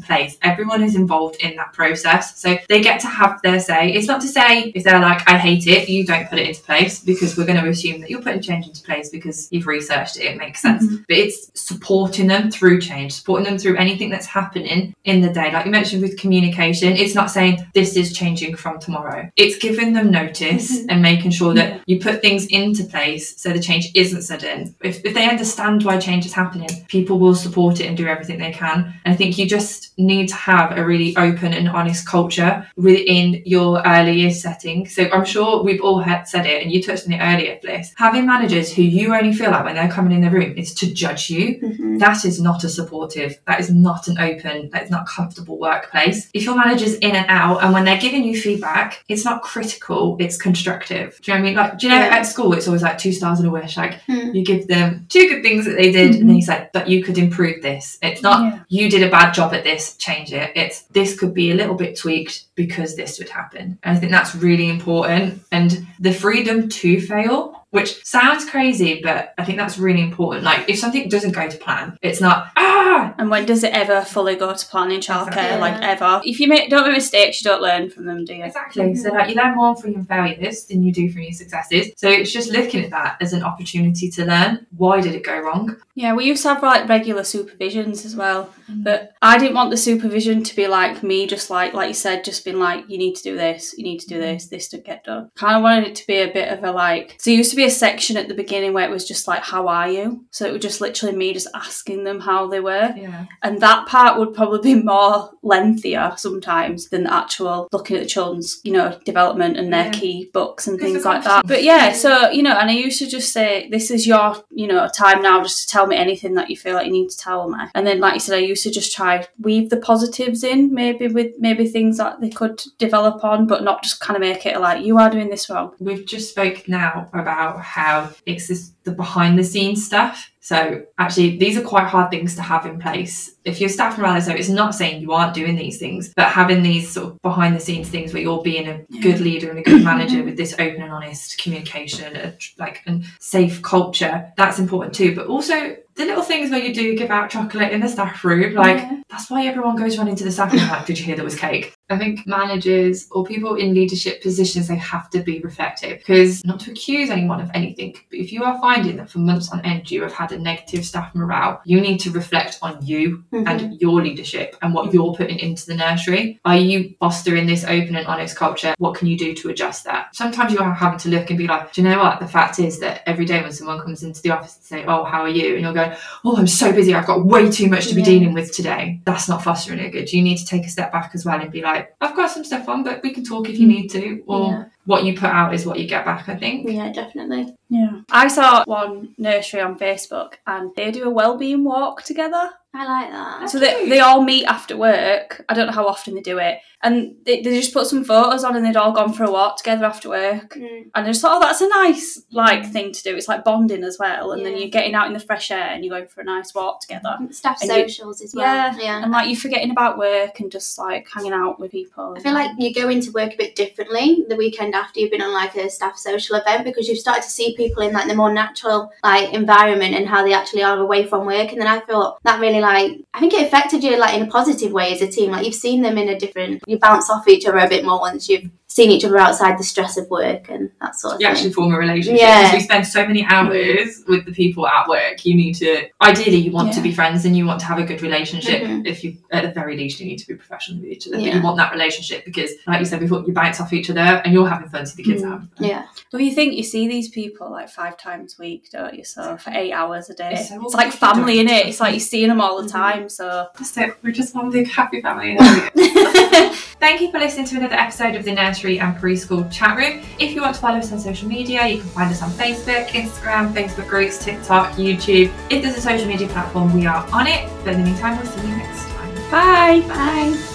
place, 0.00 0.36
everyone 0.42 0.82
is 0.82 0.94
involved 0.94 1.36
in 1.36 1.56
that 1.56 1.72
process. 1.72 2.38
So 2.40 2.58
they 2.68 2.80
get 2.80 3.00
to 3.00 3.06
have 3.06 3.40
their 3.42 3.60
say. 3.60 3.92
It's 3.92 4.06
not 4.06 4.20
to 4.22 4.28
say 4.28 4.72
if 4.74 4.84
they're 4.84 5.00
like, 5.00 5.28
I 5.28 5.36
hate 5.38 5.66
it, 5.66 5.88
you 5.88 6.06
don't 6.06 6.28
put 6.28 6.38
it 6.38 6.48
into 6.48 6.62
place 6.62 7.00
because 7.00 7.36
we're 7.36 7.46
going 7.46 7.62
to 7.62 7.68
assume 7.68 8.00
that 8.00 8.10
you're 8.10 8.22
putting 8.22 8.42
change 8.42 8.66
into 8.66 8.82
place 8.82 9.08
because 9.10 9.48
you've 9.50 9.66
researched 9.66 10.16
it, 10.18 10.24
it 10.24 10.36
makes 10.36 10.60
sense. 10.60 10.84
Mm-hmm. 10.84 11.04
But 11.08 11.16
it's 11.16 11.50
supporting 11.54 12.26
them 12.26 12.50
through 12.50 12.80
change, 12.80 13.12
supporting 13.12 13.46
them 13.46 13.58
through 13.58 13.76
anything 13.76 14.10
that's 14.10 14.26
happening 14.26 14.94
in 15.04 15.20
the 15.20 15.32
day. 15.32 15.52
Like 15.52 15.64
you 15.66 15.70
mentioned 15.70 16.02
with 16.02 16.18
communication, 16.18 16.96
it's 16.96 17.14
not 17.14 17.30
saying 17.30 17.66
this 17.74 17.96
is 17.96 18.12
changing 18.12 18.56
from 18.56 18.78
tomorrow. 18.78 19.30
It's 19.36 19.56
giving 19.58 19.92
them 19.92 20.10
notice 20.10 20.70
mm-hmm. 20.72 20.90
and 20.90 21.02
making 21.02 21.32
sure 21.32 21.54
that 21.54 21.68
Yeah. 21.68 21.80
you 21.86 22.00
put 22.00 22.22
things 22.22 22.46
into 22.46 22.84
place 22.84 23.40
so 23.40 23.52
the 23.52 23.60
change 23.60 23.90
isn't 23.94 24.22
sudden. 24.22 24.74
If, 24.82 25.04
if 25.04 25.14
they 25.14 25.28
understand 25.28 25.84
why 25.84 25.98
change 25.98 26.24
is 26.26 26.32
happening, 26.32 26.70
people 26.88 27.18
will 27.18 27.34
support 27.34 27.49
it 27.80 27.86
and 27.86 27.96
do 27.96 28.06
everything 28.06 28.38
they 28.38 28.52
can. 28.52 28.94
And 29.04 29.14
I 29.14 29.16
think 29.16 29.38
you 29.38 29.46
just 29.46 29.98
need 29.98 30.28
to 30.28 30.34
have 30.34 30.76
a 30.78 30.84
really 30.84 31.16
open 31.16 31.52
and 31.52 31.68
honest 31.68 32.06
culture 32.06 32.66
within 32.76 33.42
your 33.44 33.82
early 33.86 34.12
years 34.20 34.40
setting. 34.42 34.86
So 34.88 35.08
I'm 35.12 35.24
sure 35.24 35.62
we've 35.62 35.80
all 35.82 36.00
had, 36.00 36.24
said 36.28 36.46
it, 36.46 36.62
and 36.62 36.72
you 36.72 36.82
touched 36.82 37.06
on 37.06 37.12
it 37.12 37.18
earlier, 37.20 37.58
Fliss. 37.62 37.92
Having 37.96 38.26
managers 38.26 38.72
who 38.72 38.82
you 38.82 39.14
only 39.14 39.32
feel 39.32 39.50
like 39.50 39.64
when 39.64 39.74
they're 39.74 39.90
coming 39.90 40.12
in 40.12 40.20
the 40.22 40.30
room 40.30 40.54
is 40.56 40.74
to 40.74 40.92
judge 40.92 41.30
you 41.30 41.56
Mhm. 41.60 41.98
that 41.98 42.24
is 42.24 42.40
not 42.40 42.64
a 42.64 42.68
supportive, 42.68 43.38
that 43.46 43.60
is 43.60 43.70
not 43.70 44.08
an 44.08 44.18
open, 44.18 44.70
that 44.72 44.84
is 44.84 44.90
not 44.90 45.02
a 45.02 45.06
comfortable 45.06 45.58
workplace. 45.58 46.28
If 46.34 46.44
your 46.44 46.56
manager's 46.56 46.94
in 46.94 47.12
and 47.16 47.26
out 47.28 47.62
and 47.62 47.72
when 47.72 47.84
they're 47.84 47.98
giving 48.00 48.24
you 48.24 48.40
feedback, 48.40 49.04
it's 49.08 49.24
not 49.24 49.42
critical, 49.42 50.16
it's 50.20 50.36
constructive. 50.36 51.18
Do 51.22 51.32
you 51.32 51.38
know 51.38 51.42
what 51.42 51.46
I 51.46 51.48
mean? 51.50 51.56
Like, 51.56 51.78
do 51.78 51.86
you 51.86 51.92
know 51.92 52.00
Yeah. 52.00 52.16
at 52.16 52.26
school 52.26 52.52
it's 52.54 52.66
always 52.66 52.82
like 52.82 52.98
two 52.98 53.12
stars 53.12 53.38
and 53.40 53.48
a 53.48 53.50
wish? 53.50 53.76
Like 53.76 53.94
Hmm. 54.06 54.30
you 54.34 54.44
give 54.44 54.66
them 54.68 55.06
two 55.08 55.28
good 55.28 55.42
things 55.42 55.64
that 55.66 55.76
they 55.76 55.90
did 55.92 56.14
and 56.16 56.28
then 56.28 56.36
you 56.36 56.42
say, 56.42 56.68
but 56.72 56.88
you 56.88 57.02
could 57.02 57.18
improve 57.18 57.39
this. 57.62 57.98
It's 58.02 58.22
not 58.22 58.40
Yeah. 58.44 58.58
you 58.68 58.90
did 58.90 59.02
a 59.02 59.10
bad 59.10 59.32
job 59.32 59.54
at 59.54 59.64
this, 59.64 59.96
change 59.96 60.32
it. 60.32 60.52
It's 60.54 60.82
this 60.92 61.18
could 61.18 61.34
be 61.34 61.50
a 61.50 61.54
little 61.54 61.74
bit 61.74 61.96
tweaked 61.98 62.44
because 62.54 62.96
this 62.96 63.18
would 63.18 63.28
happen. 63.28 63.78
And 63.82 63.96
I 63.96 64.00
think 64.00 64.12
that's 64.12 64.34
really 64.34 64.68
important. 64.68 65.42
And 65.50 65.86
the 65.98 66.12
freedom 66.12 66.68
to 66.68 67.00
fail 67.00 67.59
which 67.70 68.04
sounds 68.04 68.44
crazy, 68.48 69.00
but 69.02 69.32
I 69.38 69.44
think 69.44 69.58
that's 69.58 69.78
really 69.78 70.00
important. 70.02 70.44
Like, 70.44 70.68
if 70.68 70.78
something 70.78 71.08
doesn't 71.08 71.32
go 71.32 71.48
to 71.48 71.56
plan, 71.58 71.96
it's 72.02 72.20
not, 72.20 72.48
ah, 72.56 73.14
And 73.18 73.30
when 73.30 73.46
does 73.46 73.62
it 73.64 73.72
ever 73.72 74.02
fully 74.02 74.36
go 74.36 74.52
to 74.54 74.66
plan 74.66 74.90
in 74.90 75.00
childcare? 75.00 75.28
Exactly. 75.28 75.60
Like 75.60 75.82
ever. 75.82 76.20
If 76.24 76.40
you 76.40 76.48
make 76.48 76.70
don't 76.70 76.84
make 76.86 76.94
mistakes, 76.96 77.42
you 77.42 77.50
don't 77.50 77.62
learn 77.62 77.90
from 77.90 78.06
them, 78.06 78.24
do 78.24 78.34
you? 78.34 78.44
Exactly. 78.44 78.94
So 78.94 79.10
like 79.10 79.28
you 79.30 79.34
learn 79.36 79.54
more 79.54 79.76
from 79.76 79.92
your 79.92 80.04
failures 80.04 80.64
than 80.64 80.82
you 80.82 80.92
do 80.92 81.10
from 81.12 81.22
your 81.22 81.32
successes. 81.32 81.92
So 81.96 82.08
it's 82.08 82.32
just 82.32 82.50
looking 82.50 82.84
at 82.84 82.90
that 82.90 83.16
as 83.20 83.32
an 83.32 83.42
opportunity 83.42 84.10
to 84.10 84.24
learn. 84.24 84.66
Why 84.76 85.00
did 85.00 85.14
it 85.14 85.24
go 85.24 85.38
wrong? 85.38 85.76
Yeah, 85.94 86.14
we 86.14 86.24
used 86.24 86.42
to 86.42 86.48
have 86.54 86.62
like 86.62 86.88
regular 86.88 87.22
supervisions 87.22 88.04
as 88.04 88.16
well, 88.16 88.50
Mm. 88.70 88.84
but 88.84 89.12
I 89.20 89.36
didn't 89.38 89.54
want 89.54 89.70
the 89.70 89.76
supervision 89.76 90.42
to 90.44 90.56
be 90.56 90.66
like 90.68 91.02
me, 91.02 91.26
just 91.26 91.50
like 91.50 91.74
like 91.74 91.88
you 91.88 91.94
said, 91.94 92.24
just 92.24 92.44
being 92.44 92.58
like, 92.58 92.88
you 92.88 92.98
need 92.98 93.14
to 93.16 93.22
do 93.22 93.36
this, 93.36 93.74
you 93.76 93.84
need 93.84 93.98
to 94.00 94.06
do 94.06 94.18
this, 94.20 94.46
this 94.46 94.68
to 94.68 94.78
get 94.78 95.04
done. 95.04 95.30
Kind 95.36 95.56
of 95.56 95.62
wanted 95.62 95.88
it 95.88 95.94
to 95.96 96.06
be 96.06 96.18
a 96.18 96.32
bit 96.32 96.48
of 96.52 96.62
a 96.64 96.70
like. 96.72 97.16
So 97.18 97.30
there 97.30 97.36
used 97.36 97.50
to 97.50 97.56
be 97.56 97.59
a 97.64 97.70
section 97.70 98.16
at 98.16 98.28
the 98.28 98.34
beginning 98.34 98.72
where 98.72 98.86
it 98.88 98.90
was 98.90 99.06
just 99.06 99.26
like, 99.28 99.42
how 99.42 99.68
are 99.68 99.88
you? 99.88 100.24
So 100.30 100.46
it 100.46 100.52
was 100.52 100.62
just 100.62 100.80
literally 100.80 101.16
me 101.16 101.32
just 101.32 101.48
asking 101.54 102.04
them 102.04 102.20
how 102.20 102.46
they 102.48 102.60
were, 102.60 102.92
Yeah. 102.96 103.26
and 103.42 103.60
that 103.60 103.86
part 103.86 104.18
would 104.18 104.34
probably 104.34 104.74
be 104.74 104.82
more 104.82 105.30
lengthier 105.42 106.12
sometimes 106.16 106.88
than 106.88 107.04
the 107.04 107.12
actual 107.12 107.68
looking 107.72 107.96
at 107.96 108.02
the 108.02 108.08
children's, 108.08 108.60
you 108.64 108.72
know, 108.72 108.98
development 109.04 109.56
and 109.56 109.72
their 109.72 109.86
Yeah. 109.86 109.90
key 109.92 110.30
books 110.32 110.66
and 110.66 110.78
things 110.80 111.04
like 111.04 111.24
that. 111.24 111.46
But 111.46 111.62
yeah, 111.62 111.92
so 111.92 112.30
you 112.30 112.42
know, 112.42 112.52
and 112.56 112.70
I 112.70 112.74
used 112.74 112.98
to 113.00 113.06
just 113.06 113.32
say, 113.32 113.68
"This 113.70 113.90
is 113.90 114.06
your, 114.06 114.36
you 114.50 114.66
know, 114.66 114.88
time 114.94 115.22
now, 115.22 115.42
just 115.42 115.62
to 115.62 115.66
tell 115.72 115.86
me 115.86 115.96
anything 115.96 116.34
that 116.34 116.50
you 116.50 116.56
feel 116.56 116.74
like 116.74 116.86
you 116.86 116.92
need 116.92 117.10
to 117.10 117.18
tell 117.18 117.48
me." 117.48 117.58
And 117.74 117.86
then, 117.86 118.00
like 118.00 118.14
you 118.14 118.20
said, 118.20 118.36
I 118.36 118.38
used 118.38 118.62
to 118.64 118.70
just 118.70 118.94
try 118.94 119.26
weave 119.40 119.70
the 119.70 119.76
positives 119.76 120.44
in, 120.44 120.72
maybe 120.72 121.08
with 121.08 121.32
maybe 121.38 121.66
things 121.68 121.98
that 121.98 122.20
they 122.20 122.30
could 122.30 122.62
develop 122.78 123.24
on, 123.24 123.46
but 123.46 123.62
not 123.64 123.82
just 123.82 124.00
kind 124.00 124.16
of 124.16 124.20
make 124.20 124.46
it 124.46 124.60
like 124.60 124.84
you 124.84 124.98
are 124.98 125.10
doing 125.10 125.30
this 125.30 125.48
wrong. 125.50 125.72
We've 125.78 126.04
just 126.06 126.30
spoke 126.30 126.68
now 126.68 127.08
about 127.12 127.49
how 127.58 128.10
it's 128.26 128.48
this, 128.48 128.72
the 128.84 128.92
behind 128.92 129.38
the 129.38 129.44
scenes 129.44 129.84
stuff. 129.84 130.30
So 130.42 130.82
actually, 130.98 131.36
these 131.36 131.56
are 131.58 131.62
quite 131.62 131.86
hard 131.86 132.10
things 132.10 132.34
to 132.36 132.42
have 132.42 132.64
in 132.66 132.78
place. 132.80 133.32
If 133.44 133.60
your 133.60 133.68
staff 133.68 133.98
morale 133.98 134.16
is 134.16 134.26
low, 134.26 134.34
it's 134.34 134.48
not 134.48 134.74
saying 134.74 135.02
you 135.02 135.12
aren't 135.12 135.34
doing 135.34 135.54
these 135.54 135.78
things, 135.78 136.12
but 136.16 136.28
having 136.28 136.62
these 136.62 136.90
sort 136.90 137.08
of 137.08 137.22
behind 137.22 137.54
the 137.54 137.60
scenes 137.60 137.88
things 137.88 138.12
where 138.14 138.22
you're 138.22 138.42
being 138.42 138.66
a 138.66 138.80
Yeah. 138.88 139.00
good 139.02 139.20
leader 139.20 139.50
and 139.50 139.58
a 139.58 139.62
good 139.62 139.84
manager 139.84 140.22
with 140.22 140.36
this 140.36 140.54
open 140.54 140.80
and 140.82 140.92
honest 140.92 141.38
communication, 141.42 142.16
a, 142.16 142.34
like 142.58 142.80
and 142.86 143.04
safe 143.20 143.60
culture, 143.62 144.32
that's 144.36 144.58
important 144.58 144.94
too. 144.94 145.14
But 145.14 145.26
also 145.26 145.76
the 145.96 146.04
little 146.06 146.22
things 146.22 146.50
where 146.50 146.60
you 146.60 146.72
do 146.72 146.96
give 146.96 147.10
out 147.10 147.28
chocolate 147.30 147.72
in 147.72 147.80
the 147.80 147.88
staff 147.88 148.24
room, 148.24 148.54
like 148.54 148.78
Yeah. 148.78 149.02
that's 149.10 149.30
why 149.30 149.44
everyone 149.46 149.76
goes 149.76 149.98
running 149.98 150.16
to 150.16 150.24
the 150.24 150.32
staff 150.32 150.52
room. 150.52 150.66
Like, 150.68 150.86
did 150.86 150.98
you 150.98 151.04
hear 151.04 151.16
there 151.16 151.24
was 151.24 151.36
cake? 151.36 151.74
I 151.90 151.98
think 151.98 152.26
managers 152.26 153.08
or 153.10 153.24
people 153.24 153.56
in 153.56 153.74
leadership 153.74 154.22
positions 154.22 154.68
they 154.68 154.76
have 154.76 155.10
to 155.10 155.20
be 155.20 155.40
reflective 155.40 155.98
because 155.98 156.44
not 156.44 156.60
to 156.60 156.70
accuse 156.70 157.10
anyone 157.10 157.40
of 157.40 157.50
anything, 157.54 157.94
but 158.10 158.18
if 158.18 158.32
you 158.32 158.44
are 158.44 158.58
finding 158.60 158.96
that 158.98 159.10
for 159.10 159.18
months 159.18 159.50
on 159.52 159.60
end 159.64 159.90
you 159.90 160.02
have 160.02 160.12
had 160.12 160.32
a 160.32 160.38
negative 160.38 160.84
staff 160.86 161.14
morale, 161.14 161.60
you 161.64 161.80
need 161.80 161.98
to 162.00 162.10
reflect 162.10 162.58
on 162.62 162.78
you 162.84 163.24
Mhm. 163.32 163.44
and 163.48 163.80
your 163.80 164.00
leadership 164.02 164.56
and 164.62 164.72
what 164.72 164.92
you're 164.94 165.14
putting 165.14 165.38
into 165.38 165.66
the 165.66 165.74
nursery. 165.74 166.38
Are 166.44 166.56
you 166.56 166.94
fostering 167.00 167.46
this 167.46 167.64
open 167.64 167.96
and 167.96 168.06
honest 168.06 168.36
culture? 168.36 168.74
What 168.78 168.94
can 168.94 169.08
you 169.08 169.18
do 169.18 169.34
to 169.34 169.48
adjust 169.50 169.84
that? 169.84 170.14
Sometimes 170.14 170.52
you 170.52 170.58
are 170.60 170.72
having 170.72 170.98
to 171.00 171.08
look 171.08 171.28
and 171.30 171.38
be 171.38 171.46
like, 171.48 171.72
do 171.72 171.82
you 171.82 171.88
know 171.88 171.98
what? 171.98 172.20
The 172.20 172.28
fact 172.28 172.58
is 172.58 172.78
that 172.80 173.02
every 173.08 173.24
day 173.24 173.42
when 173.42 173.52
someone 173.52 173.80
comes 173.80 174.02
into 174.02 174.22
the 174.22 174.30
office 174.30 174.56
and 174.56 174.64
say, 174.64 174.84
oh, 174.86 175.04
how 175.04 175.22
are 175.22 175.28
you? 175.28 175.54
And 175.54 175.62
you're 175.62 175.72
going, 175.74 175.92
oh, 176.24 176.36
I'm 176.36 176.46
so 176.46 176.72
busy. 176.72 176.94
I've 176.94 177.06
got 177.06 177.24
way 177.26 177.50
too 177.50 177.68
much 177.68 177.88
to 177.88 177.94
be 177.94 178.00
Yeah. 178.02 178.06
dealing 178.12 178.32
with 178.32 178.52
today. 178.54 179.00
That's 179.04 179.28
not 179.28 179.42
fostering 179.42 179.80
it 179.80 179.90
good. 179.90 180.12
You 180.12 180.22
need 180.22 180.38
to 180.38 180.46
take 180.46 180.64
a 180.66 180.68
step 180.68 180.92
back 180.92 181.10
as 181.14 181.24
well 181.24 181.40
and 181.40 181.50
be 181.50 181.62
like, 181.62 181.79
I've 182.00 182.16
got 182.16 182.30
some 182.30 182.44
stuff 182.44 182.68
on, 182.68 182.82
but 182.84 183.02
we 183.02 183.12
can 183.12 183.24
talk 183.24 183.48
if 183.48 183.58
you 183.58 183.66
need 183.66 183.88
to. 183.88 184.22
Or 184.26 184.50
Yeah. 184.50 184.64
what 184.86 185.04
you 185.04 185.14
put 185.14 185.30
out 185.30 185.54
is 185.54 185.66
what 185.66 185.78
you 185.78 185.86
get 185.88 186.04
back, 186.04 186.28
I 186.28 186.36
think. 186.36 186.68
Yeah, 186.68 186.90
definitely. 186.92 187.54
Yeah. 187.70 188.00
I 188.10 188.28
saw 188.28 188.64
one 188.66 189.14
nursery 189.16 189.60
on 189.60 189.78
Facebook 189.78 190.34
and 190.46 190.72
they 190.76 190.90
do 190.90 191.04
a 191.04 191.10
wellbeing 191.10 191.64
walk 191.64 192.02
together. 192.02 192.50
I 192.72 192.84
like 192.84 193.10
that. 193.10 193.50
So 193.50 193.58
they, 193.58 193.88
they 193.88 193.98
all 193.98 194.22
meet 194.22 194.44
after 194.44 194.76
work. 194.76 195.44
I 195.48 195.54
don't 195.54 195.66
know 195.66 195.72
how 195.72 195.88
often 195.88 196.14
they 196.14 196.20
do 196.20 196.38
it. 196.38 196.60
And 196.82 197.16
they, 197.26 197.42
they 197.42 197.60
just 197.60 197.74
put 197.74 197.88
some 197.88 198.04
photos 198.04 198.42
on 198.42 198.56
and 198.56 198.64
they'd 198.64 198.76
all 198.76 198.92
gone 198.92 199.12
for 199.12 199.24
a 199.24 199.30
walk 199.30 199.56
together 199.58 199.84
after 199.84 200.08
work. 200.08 200.54
Mm. 200.54 200.82
And 200.94 201.06
I 201.06 201.06
just 201.06 201.20
thought, 201.20 201.36
oh, 201.36 201.40
that's 201.40 201.60
a 201.60 201.68
nice 201.68 202.22
like 202.30 202.70
thing 202.72 202.92
to 202.92 203.02
do. 203.02 203.16
It's 203.16 203.28
like 203.28 203.44
bonding 203.44 203.82
as 203.82 203.98
well. 203.98 204.30
And 204.32 204.46
then 204.46 204.56
you're 204.56 204.68
getting 204.68 204.94
out 204.94 205.08
in 205.08 205.12
the 205.12 205.18
fresh 205.18 205.50
air 205.50 205.68
and 205.70 205.84
you're 205.84 205.94
going 205.94 206.08
for 206.08 206.20
a 206.20 206.24
nice 206.24 206.54
walk 206.54 206.80
together. 206.80 207.18
Staff 207.32 207.60
And 207.60 207.70
you- 207.70 207.88
socials 207.88 208.22
as 208.22 208.34
well. 208.34 208.44
Yeah. 208.44 208.76
yeah. 208.80 209.02
And 209.02 209.10
like 209.10 209.26
you're 209.28 209.36
forgetting 209.36 209.72
about 209.72 209.98
work 209.98 210.38
and 210.38 210.50
just 210.50 210.78
like 210.78 211.08
hanging 211.12 211.32
out 211.32 211.58
with 211.58 211.72
people. 211.72 212.14
I 212.16 212.20
feel 212.20 212.32
like 212.34 212.52
you 212.56 212.72
go 212.72 212.88
into 212.88 213.10
work 213.10 213.34
a 213.34 213.36
bit 213.36 213.56
differently 213.56 214.24
the 214.28 214.36
weekend 214.36 214.74
after 214.76 215.00
you've 215.00 215.10
been 215.10 215.22
on 215.22 215.32
like 215.32 215.56
a 215.56 215.68
staff 215.68 215.98
social 215.98 216.36
event 216.36 216.64
because 216.64 216.88
you've 216.88 216.98
started 216.98 217.24
to 217.24 217.30
see 217.30 217.54
people 217.60 217.82
in 217.82 217.92
like 217.92 218.08
the 218.08 218.14
more 218.14 218.32
natural 218.32 218.90
like 219.02 219.32
environment 219.32 219.94
and 219.94 220.08
how 220.08 220.24
they 220.24 220.32
actually 220.32 220.62
are 220.62 220.78
away 220.78 221.06
from 221.06 221.26
work. 221.26 221.52
And 221.52 221.60
then 221.60 221.68
I 221.68 221.80
feel 221.80 222.18
that 222.24 222.40
really 222.40 222.60
like 222.60 223.00
I 223.12 223.20
think 223.20 223.34
it 223.34 223.46
affected 223.46 223.84
you 223.84 223.96
like 223.98 224.14
in 224.14 224.26
a 224.26 224.30
positive 224.38 224.72
way 224.72 224.92
as 224.92 225.02
a 225.02 225.08
team. 225.16 225.30
Like 225.30 225.44
you've 225.44 225.54
seen 225.66 225.82
them 225.82 225.98
in 225.98 226.08
a 226.08 226.18
different 226.18 226.62
you 226.66 226.78
bounce 226.78 227.10
off 227.10 227.28
each 227.28 227.46
other 227.46 227.58
a 227.58 227.68
bit 227.68 227.84
more 227.84 228.00
once 228.00 228.28
you've 228.28 228.50
seen 228.72 228.88
each 228.92 229.04
other 229.04 229.18
outside 229.18 229.58
the 229.58 229.64
stress 229.64 229.96
of 229.96 230.08
work 230.10 230.48
and 230.48 230.70
that 230.80 230.94
sort 230.94 231.14
of 231.14 231.20
You 231.20 231.26
thing. 231.26 231.34
actually 231.36 231.52
form 231.52 231.74
a 231.74 231.76
relationship. 231.78 232.20
Yeah. 232.20 232.42
Because 232.42 232.52
we 232.54 232.60
spend 232.60 232.86
so 232.86 233.04
many 233.04 233.24
hours 233.26 234.04
with 234.06 234.24
the 234.26 234.30
people 234.32 234.64
at 234.64 234.86
work. 234.88 235.24
You 235.26 235.34
need 235.34 235.54
to, 235.54 235.88
ideally, 236.00 236.36
you 236.36 236.52
want 236.52 236.72
to 236.74 236.80
be 236.80 236.92
friends 236.94 237.24
and 237.24 237.36
you 237.36 237.44
want 237.46 237.58
to 237.60 237.66
have 237.66 237.78
a 237.80 237.82
good 237.82 238.00
relationship. 238.00 238.62
Mhm. 238.62 238.86
If 238.86 239.02
you, 239.02 239.16
at 239.32 239.42
the 239.42 239.50
very 239.50 239.76
least, 239.76 239.98
you 239.98 240.06
need 240.06 240.18
to 240.18 240.26
be 240.28 240.34
professional 240.36 240.78
with 240.80 240.88
each 240.88 241.08
other. 241.08 241.16
But 241.16 241.34
you 241.34 241.42
want 241.42 241.56
that 241.56 241.72
relationship 241.72 242.24
because, 242.24 242.52
like 242.68 242.78
you 242.78 242.84
said 242.86 243.00
before, 243.00 243.24
you 243.26 243.32
bounce 243.32 243.60
off 243.60 243.72
each 243.72 243.90
other 243.90 244.00
and 244.00 244.32
you're 244.32 244.48
having 244.48 244.68
fun, 244.68 244.86
so 244.86 244.94
the 244.94 245.02
kids 245.02 245.22
Mm. 245.22 245.26
are 245.26 245.30
fun. 245.38 245.48
Yeah. 245.58 245.82
well 246.12 246.22
you 246.22 246.32
think 246.32 246.54
you 246.54 246.62
see 246.62 246.86
these 246.88 247.08
people 247.08 247.50
like 247.50 247.68
five 247.68 247.96
times 247.96 248.36
a 248.38 248.42
week, 248.42 248.68
don't 248.72 248.94
you? 248.94 249.04
So 249.04 249.36
for 249.36 249.50
eight 249.52 249.72
hours 249.72 250.10
a 250.10 250.14
day. 250.14 250.30
It's 250.34 250.50
It's, 250.52 250.74
like 250.74 250.92
family 250.92 251.40
in 251.40 251.48
it. 251.48 251.66
It's 251.66 251.80
like 251.80 251.92
you're 251.94 252.00
seeing 252.00 252.28
them 252.28 252.40
all 252.40 252.62
the 252.62 252.68
Mhm. 252.68 252.72
time. 252.72 253.08
So 253.08 253.46
That's 253.58 253.76
it. 253.78 253.96
We're 254.02 254.12
just 254.12 254.34
one 254.34 254.50
big 254.50 254.68
happy 254.70 255.00
family. 255.02 255.36
Thank 256.80 257.02
you 257.02 257.10
for 257.10 257.18
listening 257.18 257.44
to 257.48 257.58
another 257.58 257.74
episode 257.74 258.14
of 258.14 258.24
the 258.24 258.32
Nursery 258.32 258.80
and 258.80 258.96
Preschool 258.96 259.52
Chat 259.52 259.76
Room. 259.76 260.02
If 260.18 260.32
you 260.34 260.40
want 260.40 260.54
to 260.54 260.60
follow 260.62 260.78
us 260.78 260.90
on 260.92 260.98
social 260.98 261.28
media, 261.28 261.66
you 261.66 261.80
can 261.80 261.90
find 261.90 262.10
us 262.10 262.22
on 262.22 262.30
Facebook, 262.30 262.86
Instagram, 262.88 263.52
Facebook 263.52 263.86
groups, 263.86 264.24
TikTok, 264.24 264.72
YouTube. 264.72 265.30
If 265.50 265.62
there's 265.62 265.76
a 265.76 265.80
social 265.82 266.08
media 266.08 266.26
platform, 266.28 266.74
we 266.74 266.86
are 266.86 267.06
on 267.12 267.26
it. 267.26 267.46
But 267.64 267.74
in 267.74 267.80
the 267.80 267.90
meantime, 267.90 268.16
we'll 268.16 268.26
see 268.26 268.48
you 268.48 268.56
next 268.56 268.88
time. 268.88 269.14
Bye. 269.30 269.86
Bye. 269.88 270.49